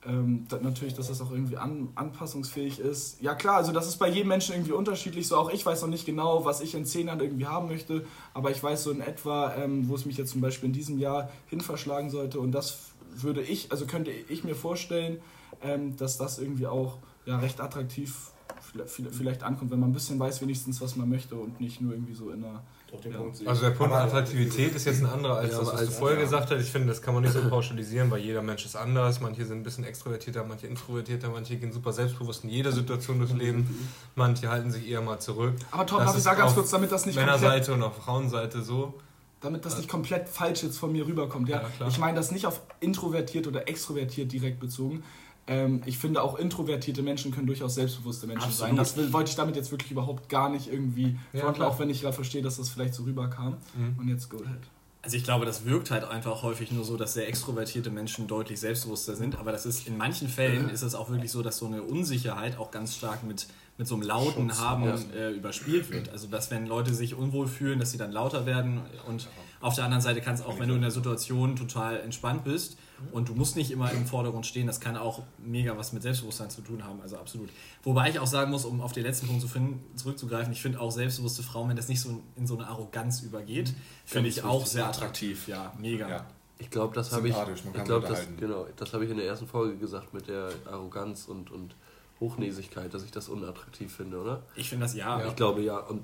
[0.06, 3.20] Ähm, natürlich, dass das auch irgendwie an, anpassungsfähig ist.
[3.20, 5.26] Ja klar, also das ist bei jedem Menschen irgendwie unterschiedlich.
[5.26, 8.04] So auch ich weiß noch nicht genau, was ich in zehn Jahren irgendwie haben möchte,
[8.32, 10.98] aber ich weiß so in etwa, ähm, wo es mich jetzt zum Beispiel in diesem
[10.98, 12.38] Jahr hin verschlagen sollte.
[12.38, 12.78] Und das
[13.16, 15.18] würde ich, also könnte ich mir vorstellen,
[15.62, 18.30] ähm, dass das irgendwie auch ja, recht attraktiv
[18.60, 21.92] vielleicht- vielleicht ankommt, wenn man ein bisschen weiß wenigstens, was man möchte und nicht nur
[21.92, 22.62] irgendwie so in einer...
[22.90, 23.48] Ja.
[23.50, 25.98] Also der Punkt Attraktivität ist jetzt ein anderer als Ja, das, aber was du als-
[25.98, 26.60] vorher gesagt hast.
[26.60, 29.20] Ich finde, das kann man nicht so pauschalisieren, weil jeder Mensch ist anders.
[29.20, 33.34] Manche sind ein bisschen extrovertierter, manche introvertierter, manche gehen super selbstbewusst in jeder Situation durchs
[33.34, 33.88] Leben.
[34.14, 35.54] Manche halten sich eher mal zurück.
[35.70, 37.96] Aber Tom, darf ich sagen ganz auf kurz, damit das nicht komplett Männerseite und auf
[37.96, 38.94] Frauenseite so.
[39.40, 41.48] damit das nicht komplett falsch jetzt von mir rüberkommt.
[41.48, 41.62] Ja?
[41.62, 41.88] Ja, klar.
[41.88, 45.04] ich meine das nicht auf introvertiert oder extrovertiert direkt bezogen.
[45.48, 48.78] Ähm, ich finde auch introvertierte Menschen können durchaus selbstbewusste Menschen sein.
[48.78, 48.78] Absolut.
[48.78, 51.90] Das will, wollte ich damit jetzt wirklich überhaupt gar nicht irgendwie Ja, fronten, auch wenn
[51.90, 53.56] ich gerade verstehe, dass das vielleicht so rüberkam.
[53.74, 53.98] Mhm.
[53.98, 54.60] Und jetzt go ahead.
[55.00, 58.60] Also ich glaube, das wirkt halt einfach häufig nur so, dass sehr extrovertierte Menschen deutlich
[58.60, 59.38] selbstbewusster sind.
[59.38, 62.58] Aber das ist in manchen Fällen ist es auch wirklich so, dass so eine Unsicherheit
[62.58, 63.46] auch ganz stark mit,
[63.78, 64.96] mit so einem lauten Haben ja.
[65.16, 66.10] äh, überspielt wird.
[66.10, 68.82] Also dass wenn Leute sich unwohl fühlen, dass sie dann lauter werden.
[69.06, 69.28] Und
[69.60, 72.76] auf der anderen Seite kann es auch, wenn du in der Situation total entspannt bist
[73.12, 76.50] und du musst nicht immer im Vordergrund stehen, das kann auch mega was mit Selbstbewusstsein
[76.50, 77.00] zu tun haben.
[77.00, 77.48] Also absolut.
[77.82, 80.80] Wobei ich auch sagen muss, um auf den letzten Punkt zu finden, zurückzugreifen, ich finde
[80.80, 83.72] auch selbstbewusste Frauen, wenn das nicht so in so eine Arroganz übergeht,
[84.04, 85.48] finde ich auch sehr attraktiv.
[85.48, 86.08] Ja, mega.
[86.08, 86.26] Ja.
[86.58, 87.36] Ich glaube, das habe ich.
[87.36, 91.26] Ich sich das, genau, das habe ich in der ersten Folge gesagt mit der Arroganz
[91.26, 91.76] und, und
[92.20, 94.42] Hochnäsigkeit, dass ich das unattraktiv finde, oder?
[94.56, 95.24] Ich finde das ja.
[95.26, 95.78] Ich glaube ja.
[95.78, 96.02] Und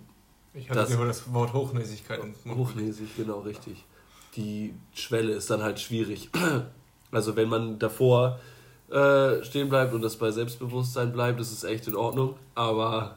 [0.53, 3.85] Ich hatte Das- dir das Wort Hochnäsigkeit hochnäsig, genau richtig.
[4.37, 6.31] Die Schwelle ist dann halt schwierig.
[7.15, 8.39] Also wenn man davor
[8.91, 12.37] äh, stehen bleibt und das bei Selbstbewusstsein bleibt, ist es echt in Ordnung.
[12.55, 13.17] Aber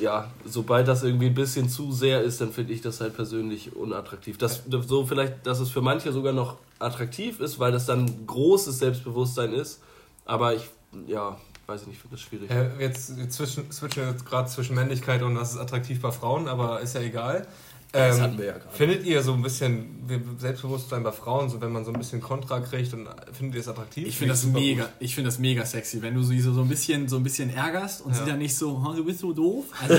[0.00, 3.76] ja, sobald das irgendwie ein bisschen zu sehr ist, dann finde ich das halt persönlich
[3.76, 4.38] unattraktiv.
[4.38, 8.78] Das, so vielleicht, dass es für manche sogar noch attraktiv ist, weil das dann großes
[8.78, 9.80] Selbstbewusstsein ist.
[10.24, 10.68] Aber ich,
[11.06, 12.50] ja, weiß ich nicht, finde das schwierig.
[12.50, 16.94] Äh, jetzt switchen wir gerade zwischen Männlichkeit und was ist attraktiv bei Frauen, aber ist
[16.94, 17.46] ja egal.
[17.94, 18.76] Das Ähm, hatten wir ja gerade.
[18.76, 20.04] Findet ihr so ein bisschen
[20.38, 23.68] Selbstbewusstsein bei Frauen, so wenn man so ein bisschen Kontra kriegt und findet ihr es
[23.68, 24.08] attraktiv?
[24.08, 24.92] Ich finde das mega, gut.
[24.98, 27.50] ich finde das mega sexy, wenn du sie so, so ein bisschen, so ein bisschen
[27.54, 28.18] ärgerst und Ja.
[28.24, 29.94] sie dann nicht so, "Oh, du bist so doof, also,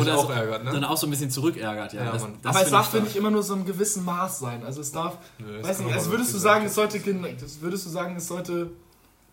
[0.00, 0.70] oder auch so, ärgert, ne?
[0.70, 2.04] sondern auch so ein bisschen zurückärgert, ja.
[2.04, 4.62] Ja, das, das Aber es darf, finde ich, immer nur so einem gewissen Maß sein.
[4.64, 7.90] Also es darf, Nö, weiß nicht, also würdest du sagen, es sollte, das- würdest du
[7.90, 8.70] sagen, es sollte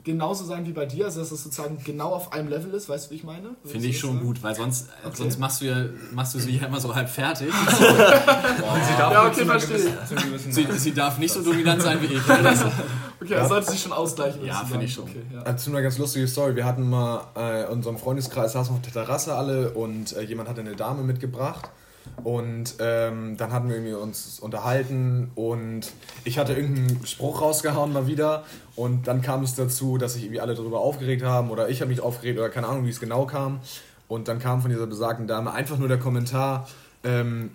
[0.04, 3.08] genauso sein wie bei dir, also dass es sozusagen genau auf einem Level ist, weißt
[3.08, 3.43] du, wie ich meine?
[3.62, 4.26] Würdest Finde ich schon sagen?
[4.26, 5.16] gut, weil sonst, äh, Okay.
[5.18, 7.49] sonst machst du ja, machst du sie ja immer so halb fertig.
[7.70, 7.84] Sie
[8.97, 9.78] darf Ja, okay, verstehe.
[10.10, 12.22] gewissen- sie, darf nicht so dominant sein wie ich.
[12.43, 12.64] Das,
[13.22, 14.45] Okay, das sollte sich schon ausgleichen.
[14.45, 15.06] Ja, finde ich schon.
[15.06, 15.43] Okay, ja.
[15.43, 16.58] Dazu eine ganz lustige Story.
[16.58, 20.24] Wir hatten mal äh, in unserem Freundeskreis saßen wir auf der Terrasse alle und äh,
[20.24, 21.70] jemand hatte eine Dame mitgebracht.
[22.24, 25.91] Und ähm, dann hatten wir uns unterhalten und
[26.24, 28.43] ich hatte irgendeinen Spruch rausgehauen mal wieder.
[28.76, 31.89] Und dann kam es dazu, dass sich irgendwie alle darüber aufgeregt haben oder ich habe
[31.89, 33.60] mich aufgeregt oder keine Ahnung, wie es genau kam.
[34.08, 36.68] Und dann kam von dieser besagten Dame einfach nur der Kommentar,
[37.04, 37.51] ähm,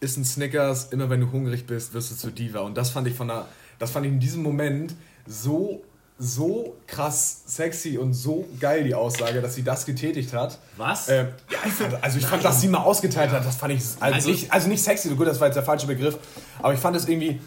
[0.00, 2.60] ist ein Snickers, immer wenn du hungrig bist, wirst du zu Diva.
[2.60, 3.46] Und das fand ich von der,
[3.78, 4.94] das fand ich in diesem Moment
[5.26, 5.82] so,
[6.18, 10.58] so krass sexy und so geil, die Aussage, dass sie das getätigt hat.
[10.76, 11.08] Was?
[11.08, 13.80] Ähm, ja, ich fand, also ich fand, dass sie mal ausgeteilt hat, das fand ich,
[14.00, 16.18] also, Also- nicht, also nicht sexy, gut, das war jetzt der falsche Begriff,
[16.60, 17.40] aber ich fand es irgendwie,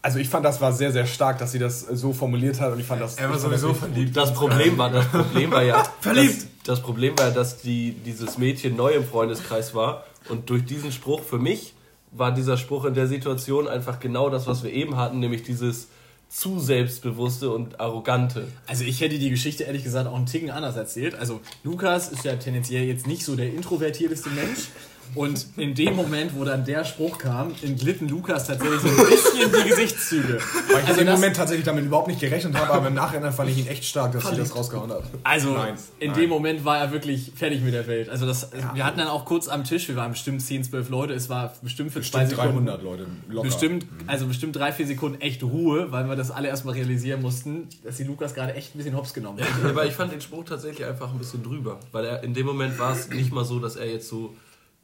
[0.00, 2.80] also ich fand, das war sehr, sehr stark, dass sie das so formuliert hat und
[2.80, 3.16] ich fand das...
[3.16, 4.16] Er war das sowieso verliebt.
[4.16, 6.16] Das Problem war, das Problem war ja, Dass,
[6.64, 11.22] das Problem war, dass die, dieses Mädchen neu im Freundeskreis war und durch diesen Spruch
[11.22, 11.74] für mich
[12.10, 15.88] war dieser Spruch in der Situation einfach genau das, was wir eben hatten, nämlich dieses
[16.34, 18.48] zu selbstbewusste und arrogante.
[18.66, 21.14] Also ich hätte die Geschichte ehrlich gesagt auch einen Ticken anders erzählt.
[21.14, 24.68] Also Lukas ist ja tendenziell jetzt nicht so der introvertierteste Mensch.
[25.14, 29.52] Und in dem Moment, wo dann der Spruch kam, entglitten Lukas tatsächlich so ein bisschen
[29.52, 30.38] die Gesichtszüge.
[30.72, 33.32] Weil ich Also in dem Moment tatsächlich damit überhaupt nicht gerechnet habe, aber im Nachhinein
[33.32, 35.04] fand ich ihn echt stark, dass sie das rausgehauen hat.
[35.22, 36.20] Also Nein, in nein.
[36.20, 38.08] dem Moment war er wirklich fertig mit der Welt.
[38.08, 41.14] Also das, wir hatten dann auch kurz am Tisch, wir waren bestimmt 10, 12 Leute,
[41.14, 42.66] es war bestimmt für zwei Bestimmt Sekunden.
[42.66, 43.48] 300 Leute, locker.
[43.48, 47.68] Bestimmt, also bestimmt drei, vier Sekunden echt Ruhe, weil wir das alle erstmal realisieren mussten,
[47.84, 49.48] dass die Lukas gerade echt ein bisschen hops genommen hat.
[49.62, 52.46] Ja, aber ich fand den Spruch tatsächlich einfach ein bisschen drüber, weil er in dem
[52.46, 54.34] Moment war es nicht mal so, dass er jetzt so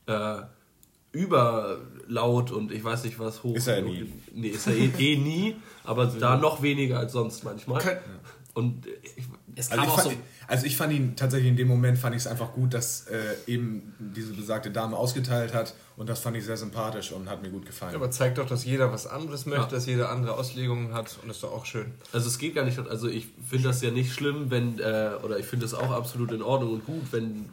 [0.07, 0.36] äh,
[1.12, 3.55] überlaut und ich weiß nicht was hoch.
[3.57, 4.12] Ist er nie.
[4.34, 7.80] Nee, ist er eh, eh nie, aber da noch weniger als sonst manchmal.
[7.80, 7.98] Kein-
[8.55, 9.24] Und ich,
[9.57, 10.11] Es Also kam ich, auch so.
[10.11, 13.07] fand, also ich fand ihn tatsächlich in dem Moment fand ich es einfach gut, dass
[13.09, 17.42] äh, eben diese besagte Dame ausgeteilt hat und das fand ich sehr sympathisch und hat
[17.42, 17.94] mir gut gefallen.
[17.94, 19.68] Aber zeigt doch, dass jeder was anderes möchte, Ja.
[19.70, 21.92] dass jeder andere Auslegungen hat und das ist doch auch schön.
[22.12, 25.38] also es geht gar nicht, also ich finde das ja nicht schlimm, wenn, äh, oder
[25.38, 27.48] ich finde es auch absolut in Ordnung und gut, wenn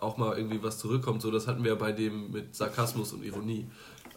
[0.00, 1.22] auch mal irgendwie was zurückkommt.
[1.22, 3.66] So, das hatten wir bei dem mit Sarkasmus und Ironie.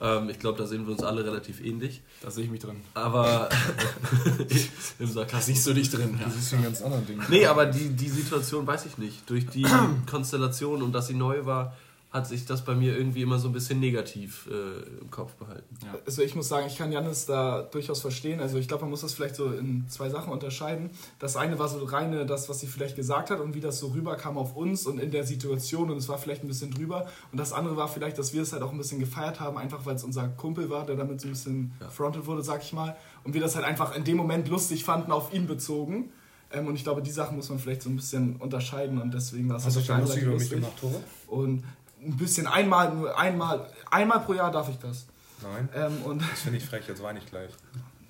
[0.01, 2.01] Ähm, ich glaube, da sehen wir uns alle relativ ähnlich.
[2.21, 2.81] Da sehe ich mich drin.
[2.93, 3.49] Aber
[4.99, 5.45] im Sarkasmus.
[5.45, 6.17] Siehst du dich drin?
[6.19, 6.25] Ja.
[6.25, 7.21] das ist ein ganz anderes Ding.
[7.29, 9.29] Nee, aber die, die Situation weiß ich nicht.
[9.29, 9.65] Durch die
[10.09, 11.75] Konstellation und dass sie neu war,
[12.13, 15.75] hat sich das bei mir irgendwie immer so ein bisschen negativ äh, im Kopf behalten.
[16.05, 18.39] Also ich muss sagen, ich kann Janis da durchaus verstehen.
[18.39, 20.91] Also ich glaube, man muss das vielleicht so in zwei Sachen unterscheiden.
[21.17, 23.87] Das eine war so reine das, was sie vielleicht gesagt hat und wie das so
[23.87, 27.07] rüberkam auf uns und in der Situation und es war vielleicht ein bisschen drüber.
[27.31, 29.83] Und das andere war vielleicht, dass wir es halt auch ein bisschen gefeiert haben, einfach
[29.87, 32.95] weil es unser Kumpel war, der damit so ein bisschen fronted wurde, sag ich mal.
[33.23, 36.11] Und wir das halt einfach in dem Moment lustig fanden, auf ihn bezogen.
[36.51, 39.49] Ähm, und ich glaube, die Sachen muss man vielleicht so ein bisschen unterscheiden und deswegen
[39.49, 41.01] war es da einen lustig über mich gemacht, Tore?
[41.25, 41.63] Und
[42.05, 45.05] ein bisschen einmal, nur einmal, einmal pro Jahr darf ich das.
[45.41, 45.69] Nein.
[45.75, 47.49] Ähm, und Das finde ich frech, jetzt weine ich gleich.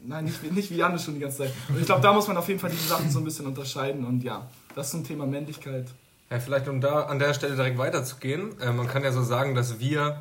[0.06, 1.54] Nein, nicht, wie- nicht wie Janis schon die ganze Zeit.
[1.70, 4.06] Und ich glaube, da muss man auf jeden Fall diese Sachen so ein bisschen unterscheiden.
[4.06, 5.88] Und ja, das zum Thema Männlichkeit.
[6.30, 8.60] Ja, vielleicht um da an der Stelle direkt weiterzugehen.
[8.60, 10.18] Äh, man kann ja so sagen, dass wir,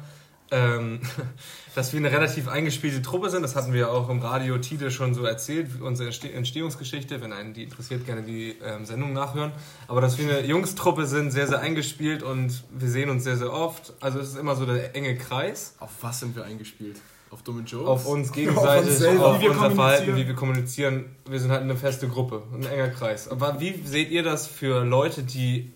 [0.52, 1.00] ähm,
[1.74, 3.42] dass wir eine relativ eingespielte Truppe sind.
[3.42, 7.20] Das hatten wir auch im Radio Tide schon so erzählt, unsere Entste- Entstehungsgeschichte.
[7.20, 9.52] Wenn einen die interessiert, gerne die ähm, Sendung nachhören.
[9.88, 13.52] Aber dass wir eine Jungstruppe sind, sehr, sehr eingespielt und wir sehen uns sehr, sehr
[13.52, 13.94] oft.
[14.00, 15.74] Also es ist immer so der enge Kreis.
[15.80, 17.00] Auf was sind wir eingespielt?
[17.30, 17.88] Auf dumme Jokes?
[17.88, 21.16] Auf uns gegenseitig, uns auf wie wir unser Verhalten, wie wir kommunizieren.
[21.26, 23.26] Wir sind halt eine feste Gruppe, ein enger Kreis.
[23.28, 25.72] Aber wie seht ihr das für Leute, die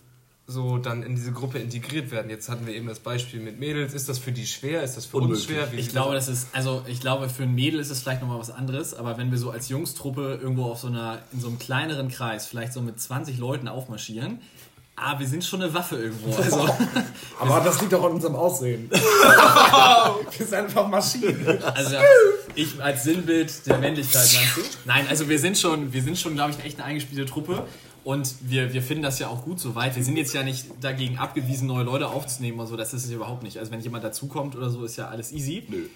[0.48, 2.30] so dann in diese Gruppe integriert werden?
[2.30, 3.94] Jetzt hatten wir eben das Beispiel mit Mädels.
[3.94, 4.82] Ist das für die schwer?
[4.82, 5.46] Ist das für uns Unmöglich.
[5.46, 5.72] schwer?
[5.72, 8.20] Wie Ich glaube, das das ist, also ich glaube, für ein Mädel ist es vielleicht
[8.20, 11.48] nochmal was anderes, aber wenn wir so als Jungstruppe irgendwo auf so einer, in so
[11.48, 14.40] einem kleineren Kreis, vielleicht so mit 20 Leuten aufmarschieren,
[14.96, 16.34] ah, wir sind schon eine Waffe irgendwo.
[16.34, 16.68] Also,
[17.40, 18.90] Aber das liegt doch an unserem Aussehen.
[18.90, 21.62] wir sind einfach Maschinen.
[21.62, 21.96] also
[22.54, 24.60] ich als Sinnbild der Männlichkeit, meinst du?
[24.84, 27.66] Nein, also wir sind schon, wir sind schon, glaube ich, echt eine eingespielte Truppe.
[28.06, 29.96] Und wir, wir finden das ja auch gut soweit.
[29.96, 32.76] Wir sind jetzt ja nicht dagegen abgewiesen, neue Leute aufzunehmen oder so.
[32.76, 33.58] Das ist es überhaupt nicht.
[33.58, 35.64] Also wenn jemand dazukommt oder so, ist ja alles easy.
[35.68, 35.86] Nö.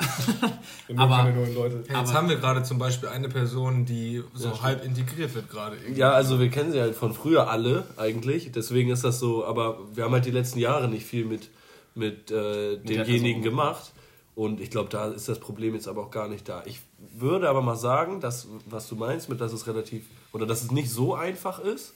[0.96, 1.76] Aber- keine neuen Leute.
[1.86, 5.76] Jetzt aber- haben wir gerade zum Beispiel eine Person, die so halb integriert wird gerade.
[5.76, 6.00] irgendwie.
[6.00, 9.78] Ja, also wir kennen sie halt von früher alle eigentlich, deswegen ist das so, aber
[9.94, 11.50] wir haben halt die letzten Jahre nicht viel mit,
[11.94, 13.92] mit äh, denjenigen gemacht
[14.40, 16.62] und ich glaube, da ist das Problem jetzt aber auch gar nicht da.
[16.64, 16.80] Ich
[17.14, 20.70] würde aber mal sagen, dass, was du meinst, mit dass es relativ, oder dass es
[20.70, 21.92] nicht so einfach ist,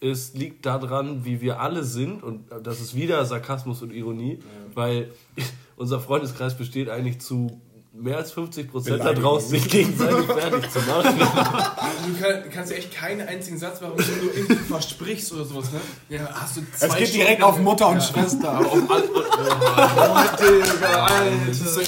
[0.00, 4.38] es liegt daran, wie wir alle sind und das ist wieder Sarkasmus und Ironie,
[4.72, 5.12] weil
[5.76, 7.60] unser Freundeskreis besteht eigentlich zu
[7.98, 11.18] mehr als 50 Prozent daraus, sich gegenseitig fertig zu machen.
[11.18, 15.72] Du kann, kannst ja echt keinen einzigen Satz machen, wenn du irgendwie versprichst oder sowas,
[15.72, 15.80] ne?
[16.08, 18.48] Ja, hast du zwei Es geht Stunden- direkt auf Mutter und Schwester.
[18.50, 21.80] Aber auf alle, Digga, Alter.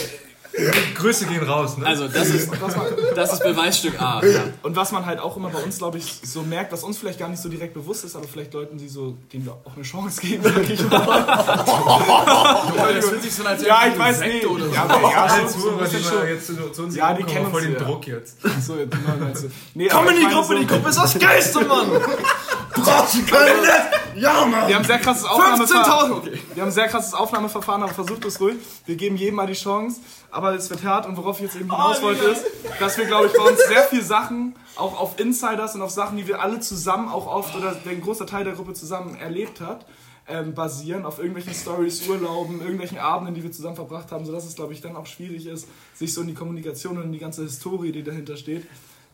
[0.58, 0.70] So-
[1.02, 1.86] Grüße gehen raus, ne?
[1.86, 4.24] Also das ist, Was man, das ist Beweisstück A.
[4.24, 4.44] Ja.
[4.62, 7.18] und was man halt auch immer bei uns, glaube ich, so merkt, was uns vielleicht
[7.18, 9.84] gar nicht so direkt bewusst ist, aber vielleicht Leuten, die so, denen wir auch eine
[9.84, 10.98] Chance geben, sag ich mal.
[12.98, 14.42] Das fühlt sich so als Ja, ich weiß nicht.
[14.74, 16.96] Ja, aber ja, Alle so, so, Zuhörer, so, die so, mal jetzt zu, zu uns
[16.96, 17.78] Ja, die kennen voll den ja.
[17.78, 18.36] Druck jetzt.
[18.66, 19.50] so, jetzt du.
[19.74, 21.90] Nee, Komm in ich die Gruppe, so, die Gruppe ist aus Geiste, Mann!
[22.82, 23.52] Brauchst du keine
[24.16, 24.68] Ja, Mann!
[24.68, 26.12] Wir haben sehr krasses Aufnahmeverfahren.
[26.12, 26.42] 15.000, okay.
[26.54, 28.56] Wir haben sehr krasses Aufnahmeverfahren, aber versucht es ruhig.
[28.86, 30.00] Wir geben jedem mal die Chance,
[30.30, 32.44] aber es wird hart und worauf ich jetzt eben hinaus wollte ist,
[32.80, 36.16] dass wir, glaube ich, bei uns sehr viel Sachen, auch auf Insiders und auf Sachen,
[36.16, 39.60] die wir alle zusammen auch oft oder der ein großer Teil der Gruppe zusammen erlebt
[39.60, 39.86] hat,
[40.28, 44.54] ähm, basieren auf irgendwelchen Stories, Urlauben, irgendwelchen Abenden, die wir zusammen verbracht haben, sodass es,
[44.54, 47.42] glaube ich, dann auch schwierig ist, sich so in die Kommunikation und in die ganze
[47.42, 48.66] Historie, die dahinter steht,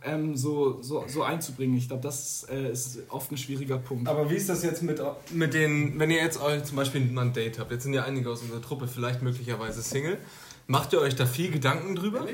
[0.04, 1.76] ähm, so, so, so einzubringen.
[1.76, 4.08] Ich glaube, das äh, ist oft ein schwieriger Punkt.
[4.08, 5.00] Aber wie ist das jetzt mit,
[5.32, 8.04] mit den, wenn ihr jetzt euch zum Beispiel mal ein Date habt, jetzt sind ja
[8.04, 10.18] einige aus unserer Truppe vielleicht möglicherweise Single,
[10.66, 12.26] macht ihr euch da viel Gedanken drüber?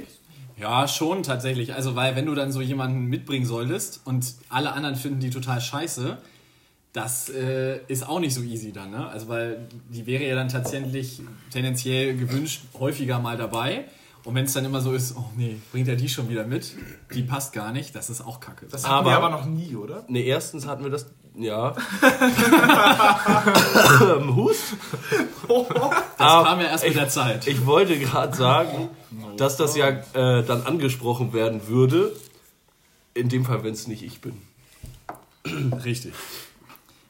[0.61, 1.75] Ja, schon tatsächlich.
[1.75, 5.61] Also, weil wenn du dann so jemanden mitbringen solltest und alle anderen finden die total
[5.61, 6.18] scheiße,
[6.93, 9.09] das äh, ist auch nicht so easy dann, ne?
[9.09, 13.85] Also, weil die wäre ja dann tatsächlich tendenziell gewünscht häufiger mal dabei.
[14.25, 16.75] Und wenn es dann immer so ist, oh nee, bringt er die schon wieder mit,
[17.14, 18.66] die passt gar nicht, das ist auch kacke.
[18.71, 20.05] Das hatten wir Aber- aber noch nie, oder?
[20.09, 21.07] Ne, erstens hatten wir das.
[21.35, 21.75] Ja.
[24.37, 24.75] Hust?
[26.18, 27.47] Das kam ja erst mit der Zeit.
[27.47, 28.89] Ich wollte gerade sagen,
[29.37, 32.12] dass das ja äh, dann angesprochen werden würde.
[33.14, 34.35] In dem Fall, wenn es nicht ich bin.
[35.85, 36.12] Richtig.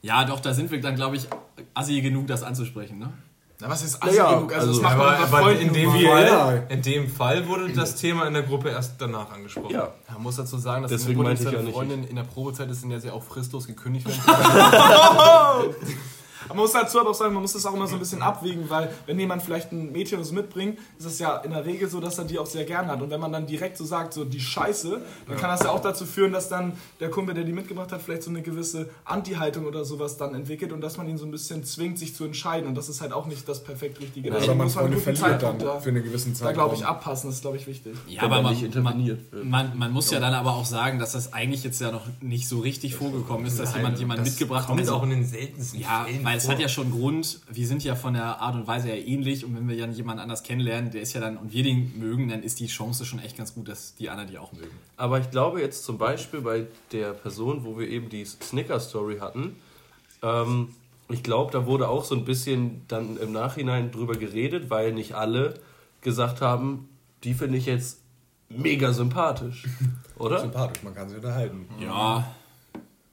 [0.02, 1.26] Ja, doch, da sind wir dann, glaube ich,
[1.74, 3.12] assi genug, das anzusprechen, ne?
[3.60, 4.52] Na, was ist assi Ja, genug?
[4.54, 5.90] Also, also- das macht man Aber, bei aber in, dem.
[5.90, 9.74] Fall, in dem Fall wurde das Thema in der Gruppe erst danach angesprochen.
[9.74, 9.88] Ja.
[10.12, 12.70] Man muss dazu sagen, dass Deswegen eine meinte ich ja nicht Freundin in der Probezeit
[12.70, 15.64] ist, in der sie auch fristlos gekündigt werden kann.
[16.48, 18.68] Man muss dazu aber auch sagen, man muss das auch immer so ein bisschen abwägen,
[18.68, 22.00] weil wenn jemand vielleicht ein Mädchen so mitbringt, ist es ja in der Regel so,
[22.00, 23.00] dass er die auch sehr gern hat.
[23.02, 25.80] Und wenn man dann direkt so sagt, so die Scheiße, dann kann das ja auch
[25.80, 29.66] dazu führen, dass dann der Kumpel, der die mitgebracht hat, vielleicht so eine gewisse Anti-Haltung
[29.66, 32.68] oder sowas dann entwickelt und dass man ihn so ein bisschen zwingt, sich zu entscheiden.
[32.68, 34.30] Und das ist halt auch nicht das perfekt Richtige.
[34.30, 36.48] Deswegen man muss man einen guten Zeitpunkt dann da, für eine gewissen Zeit.
[36.48, 37.28] da glaube ich, abpassen.
[37.30, 37.94] Das ist, glaube ich, wichtig.
[38.08, 38.56] Ja, aber man,
[39.06, 39.44] wird.
[39.44, 42.48] man, man muss ja dann aber auch sagen, dass das eigentlich jetzt ja noch nicht
[42.48, 45.80] so richtig vorgekommen ist, dass jemand jemanden Das mitgebracht kommt Also- auch in den seltensten
[45.80, 46.54] Ja, Fällen weil es vor.
[46.54, 49.56] hat ja schon Grund, wir sind ja von der Art und Weise ja ähnlich und
[49.56, 52.42] wenn wir dann jemanden anders kennenlernen, der ist ja dann und wir den mögen, dann
[52.42, 54.70] ist die Chance schon echt ganz gut, dass die anderen die auch mögen.
[54.96, 59.56] Aber ich glaube jetzt zum Beispiel bei der Person, wo wir eben die Snicker-Story hatten,
[60.22, 60.74] ähm,
[61.08, 65.14] ich glaube, da wurde auch so ein bisschen dann im Nachhinein drüber geredet, weil nicht
[65.14, 65.58] alle
[66.02, 66.88] gesagt haben,
[67.24, 67.98] die finde ich jetzt
[68.48, 69.66] mega sympathisch.
[70.16, 70.40] Oder?
[70.40, 71.66] Sympathisch, man kann sich unterhalten.
[71.80, 72.32] Ja,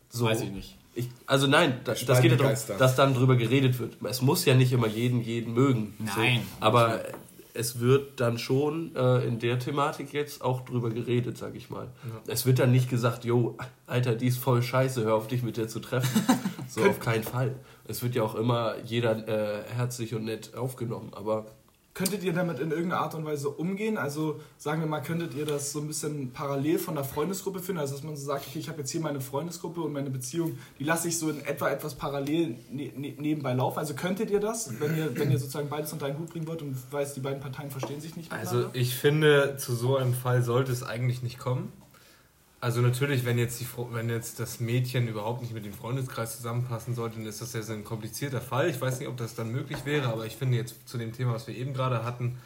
[0.10, 0.26] So.
[0.26, 0.77] weiß ich nicht.
[0.98, 3.98] Ich, also nein, das, das geht ja darum, dass dann drüber geredet wird.
[4.04, 5.94] Es muss ja nicht immer jeden jeden mögen.
[6.00, 6.42] Nein.
[6.42, 6.66] So.
[6.66, 7.02] Aber
[7.58, 11.88] es wird dann schon äh, in der Thematik jetzt auch drüber geredet, sag ich mal.
[12.28, 15.58] Es wird dann nicht gesagt, jo, Alter, die ist voll scheiße, hör auf dich mit
[15.58, 16.24] der zu treffen.
[16.68, 17.56] so auf keinen Fall.
[17.86, 21.10] Es wird ja auch immer jeder äh, herzlich und nett aufgenommen.
[21.14, 21.48] Aber
[21.98, 23.98] Könntet ihr damit in irgendeiner Art und Weise umgehen?
[23.98, 27.82] Also sagen wir mal, könntet ihr das so ein bisschen parallel von der Freundesgruppe finden?
[27.82, 30.60] Also dass man so sagt, okay, ich habe jetzt hier meine Freundesgruppe und meine Beziehung,
[30.78, 33.80] die lasse ich so in etwa etwas parallel ne ne nebenbei laufen.
[33.80, 36.62] Also könntet ihr das, wenn ihr, wenn ihr sozusagen beides unter einen Hut bringen wollt
[36.62, 40.44] und weiß, die beiden Parteien verstehen sich nicht Also ich finde, zu so einem Fall
[40.44, 41.72] sollte es eigentlich nicht kommen.
[42.60, 46.96] Also natürlich, wenn jetzt, die, wenn jetzt das Mädchen überhaupt nicht mit dem Freundeskreis zusammenpassen
[46.96, 48.70] sollte, dann ist das ja so ein komplizierter Fall.
[48.70, 51.34] Ich weiß nicht, ob das dann möglich wäre, aber ich finde jetzt zu dem Thema,
[51.34, 52.40] was wir eben gerade hatten,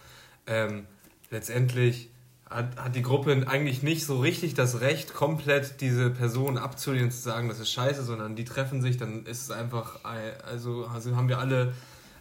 [0.48, 0.86] ähm,
[1.30, 2.10] letztendlich
[2.50, 7.12] hat, hat die Gruppe eigentlich nicht so richtig das Recht, komplett diese Person abzulehnen und
[7.12, 11.16] zu sagen, das ist scheiße, sondern die treffen sich, dann ist es einfach, also, also
[11.16, 11.74] haben wir alle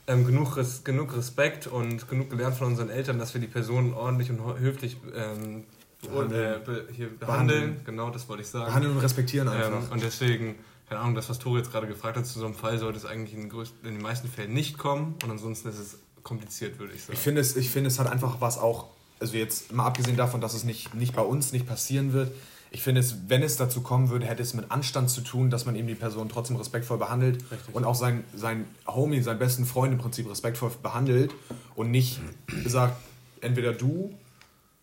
[0.06, 3.92] ähm, genug, Res genug Respekt und genug gelernt von unseren Eltern, dass wir die Person
[3.92, 5.64] ordentlich und höflich ähm,
[6.02, 6.60] Behandeln.
[6.62, 7.18] äh, be hier behandeln.
[7.60, 7.80] Behandeln.
[7.84, 8.66] Genau, das wollte ich sagen.
[8.66, 9.90] Behandeln und respektieren Ähm, einfach.
[9.90, 10.56] und deswegen,
[10.88, 13.04] keine Ahnung, das, was Tori jetzt gerade gefragt hat, zu so einem Fall sollte es
[13.04, 16.92] eigentlich in, größ- in den meisten Fällen nicht kommen und ansonsten ist es kompliziert, würde
[16.94, 17.12] ich sagen.
[17.14, 18.86] Ich finde es, ich finde es hat einfach was auch,
[19.20, 22.32] also jetzt mal abgesehen davon, dass es nicht, nicht bei uns nicht passieren wird,
[22.72, 25.66] ich finde es, wenn es dazu kommen würde, hätte es mit Anstand zu tun, dass
[25.66, 29.92] man eben die Person trotzdem respektvoll behandelt und auch sein, sein Homie, seinen besten Freund
[29.92, 31.32] im Prinzip respektvoll behandelt
[31.74, 32.20] und nicht
[32.66, 32.96] sagt,
[33.40, 34.14] entweder du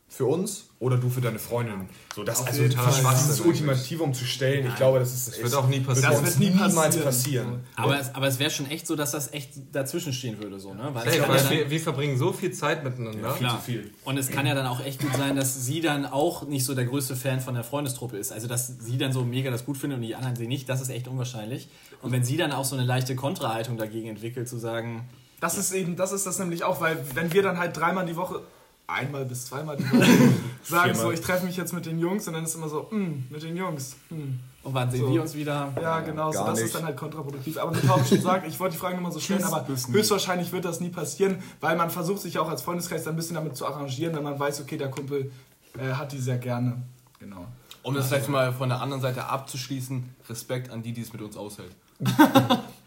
[0.09, 1.89] für uns oder du für deine Freundin.
[2.15, 2.85] So, das also jeden Fall.
[2.87, 6.11] dieses Schwachsinn Ultimativum zu stellen, ich glaube, das ist Das wird auch nie passieren.
[6.11, 7.03] Das Das wird nie passieren.
[7.03, 7.59] passieren.
[7.75, 10.73] Aber es, aber es wäre schon echt so, dass das echt dazwischen stehen würde, so,
[10.73, 10.89] ne?
[10.93, 13.33] Weil kann weil ja dann- wir, wir verbringen so viel Zeit miteinander.
[13.33, 13.61] Klar.
[14.05, 16.73] Und es kann ja dann auch echt gut sein, dass sie dann auch nicht so
[16.73, 18.31] der größte Fan von der Freundestruppe ist.
[18.31, 20.79] Also, dass sie dann so mega das gut findet und die anderen sie nicht, das
[20.81, 21.67] ist echt unwahrscheinlich.
[22.01, 25.09] Und wenn sie dann auch so eine leichte Kontrahaltung dagegen entwickelt, zu sagen,
[25.41, 28.15] Das ist eben, das ist das nämlich auch, weil wenn wir dann halt dreimal die
[28.15, 28.41] Woche
[28.87, 30.07] einmal bis zweimal die Woche
[30.63, 33.25] sagen so, ich treffe mich jetzt mit den Jungs und dann ist immer so, "Mm,
[33.29, 33.95] mit den Jungs.
[34.09, 35.13] mm." Und wann sehen So.
[35.13, 35.71] wir uns wieder?
[35.81, 36.65] Ja, genau, so, das nicht.
[36.65, 37.57] ist dann halt kontraproduktiv.
[37.57, 40.81] Aber wie schon sagt, ich wollte die Frage nochmal so stellen, aber höchstwahrscheinlich wird das
[40.81, 44.13] nie passieren, weil man versucht sich auch als Freundeskreis dann ein bisschen damit zu arrangieren,
[44.15, 45.31] wenn man weiß, okay, der Kumpel
[45.79, 46.81] äh, hat die sehr gerne.
[47.19, 47.45] Genau.
[47.83, 51.21] Um das vielleicht mal von der anderen Seite abzuschließen, Respekt an die, die es mit
[51.21, 51.71] uns aushält.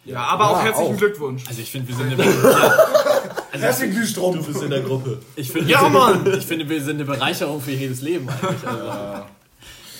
[0.07, 0.99] Ja, aber auch Ja, herzlichen auch.
[0.99, 1.45] Glückwunsch.
[1.47, 2.23] Also ich finde, wir sind eine,
[3.53, 4.37] Herzlichen Glühstrom.
[4.37, 5.21] Du bist in der Gruppe.
[5.37, 6.27] ich finde, ja, Mann!
[6.39, 8.67] Ich finde, wir sind eine Bereicherung für jedes Leben eigentlich.
[8.67, 9.25] Also,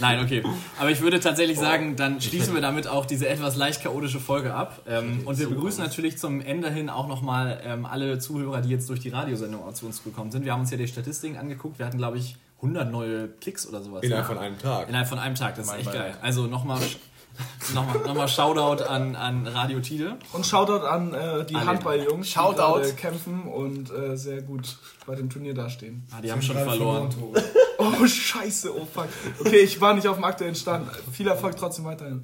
[0.01, 0.43] Nein, okay.
[0.79, 4.55] Aber ich würde tatsächlich sagen, dann schließen wir damit auch diese etwas leicht chaotische Folge
[4.55, 4.81] ab.
[4.89, 8.89] Ähm, und wir begrüßen natürlich zum Ende hin auch nochmal ähm, alle Zuhörer, die jetzt
[8.89, 10.45] durch die Radiosendung auch zu uns gekommen sind.
[10.45, 11.79] Wir haben uns ja die Statistiken angeguckt.
[11.79, 14.03] Wir hatten, glaube ich, 100 neue Klicks oder sowas.
[14.03, 14.35] Innerhalb ne?
[14.35, 14.89] von einem Tag.
[14.89, 16.15] Innerhalb von einem Tag, das ist echt geil.
[16.23, 16.81] Also nochmal
[17.75, 20.17] nochmal nochmal Shoutout an, an Radio Tide.
[20.33, 21.57] Und Shoutout an äh, die.
[21.57, 22.81] Handballjungs, die Shoutout.
[22.81, 24.77] gerade kämpfen und äh, sehr gut
[25.07, 26.07] bei dem Turnier dastehen.
[26.11, 27.09] Ah, die haben schon verloren.
[27.83, 29.09] Oh, scheiße, oh fuck.
[29.41, 30.87] Okay, ich war nicht auf dem aktuellen Stand.
[31.13, 32.23] Viel Erfolg trotzdem weiterhin.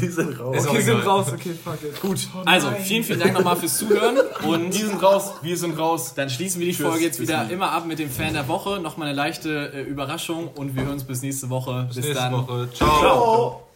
[0.00, 0.54] Die sind raus.
[0.68, 2.00] Okay, sind raus, okay, fuck it.
[2.00, 2.20] Gut.
[2.32, 6.14] Oh, Also, vielen, vielen Dank nochmal fürs Zuhören und Die sind raus, wir sind raus.
[6.14, 8.78] dann schließen wir die Folge jetzt wieder immer ab mit dem Fan der Woche.
[8.78, 11.86] Nochmal eine leichte äh, Überraschung und wir hören uns bis nächste Woche.
[11.88, 12.32] Bis, Nächste dann.
[12.34, 12.68] Woche.
[12.72, 13.67] Ciao.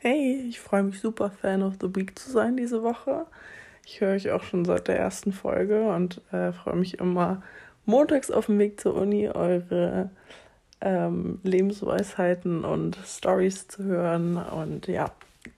[0.00, 3.26] Hey, ich freue mich super, Fan of the Week zu sein diese Woche.
[3.84, 7.42] Ich höre euch auch schon seit der ersten Folge und äh, freue mich immer,
[7.84, 10.10] montags auf dem Weg zur Uni eure
[10.80, 14.36] ähm, Lebensweisheiten und Stories zu hören.
[14.36, 15.10] Und ja,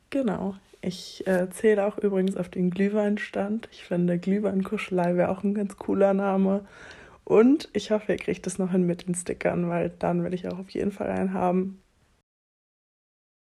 [0.08, 0.54] genau.
[0.80, 3.68] Ich äh, zähle auch übrigens auf den Glühweinstand.
[3.72, 6.64] Ich finde, Glühweinkuschelei wäre auch ein ganz cooler Name.
[7.24, 10.48] Und ich hoffe, ihr kriegt es noch hin mit den Stickern, weil dann will ich
[10.48, 11.82] auch auf jeden Fall einen haben.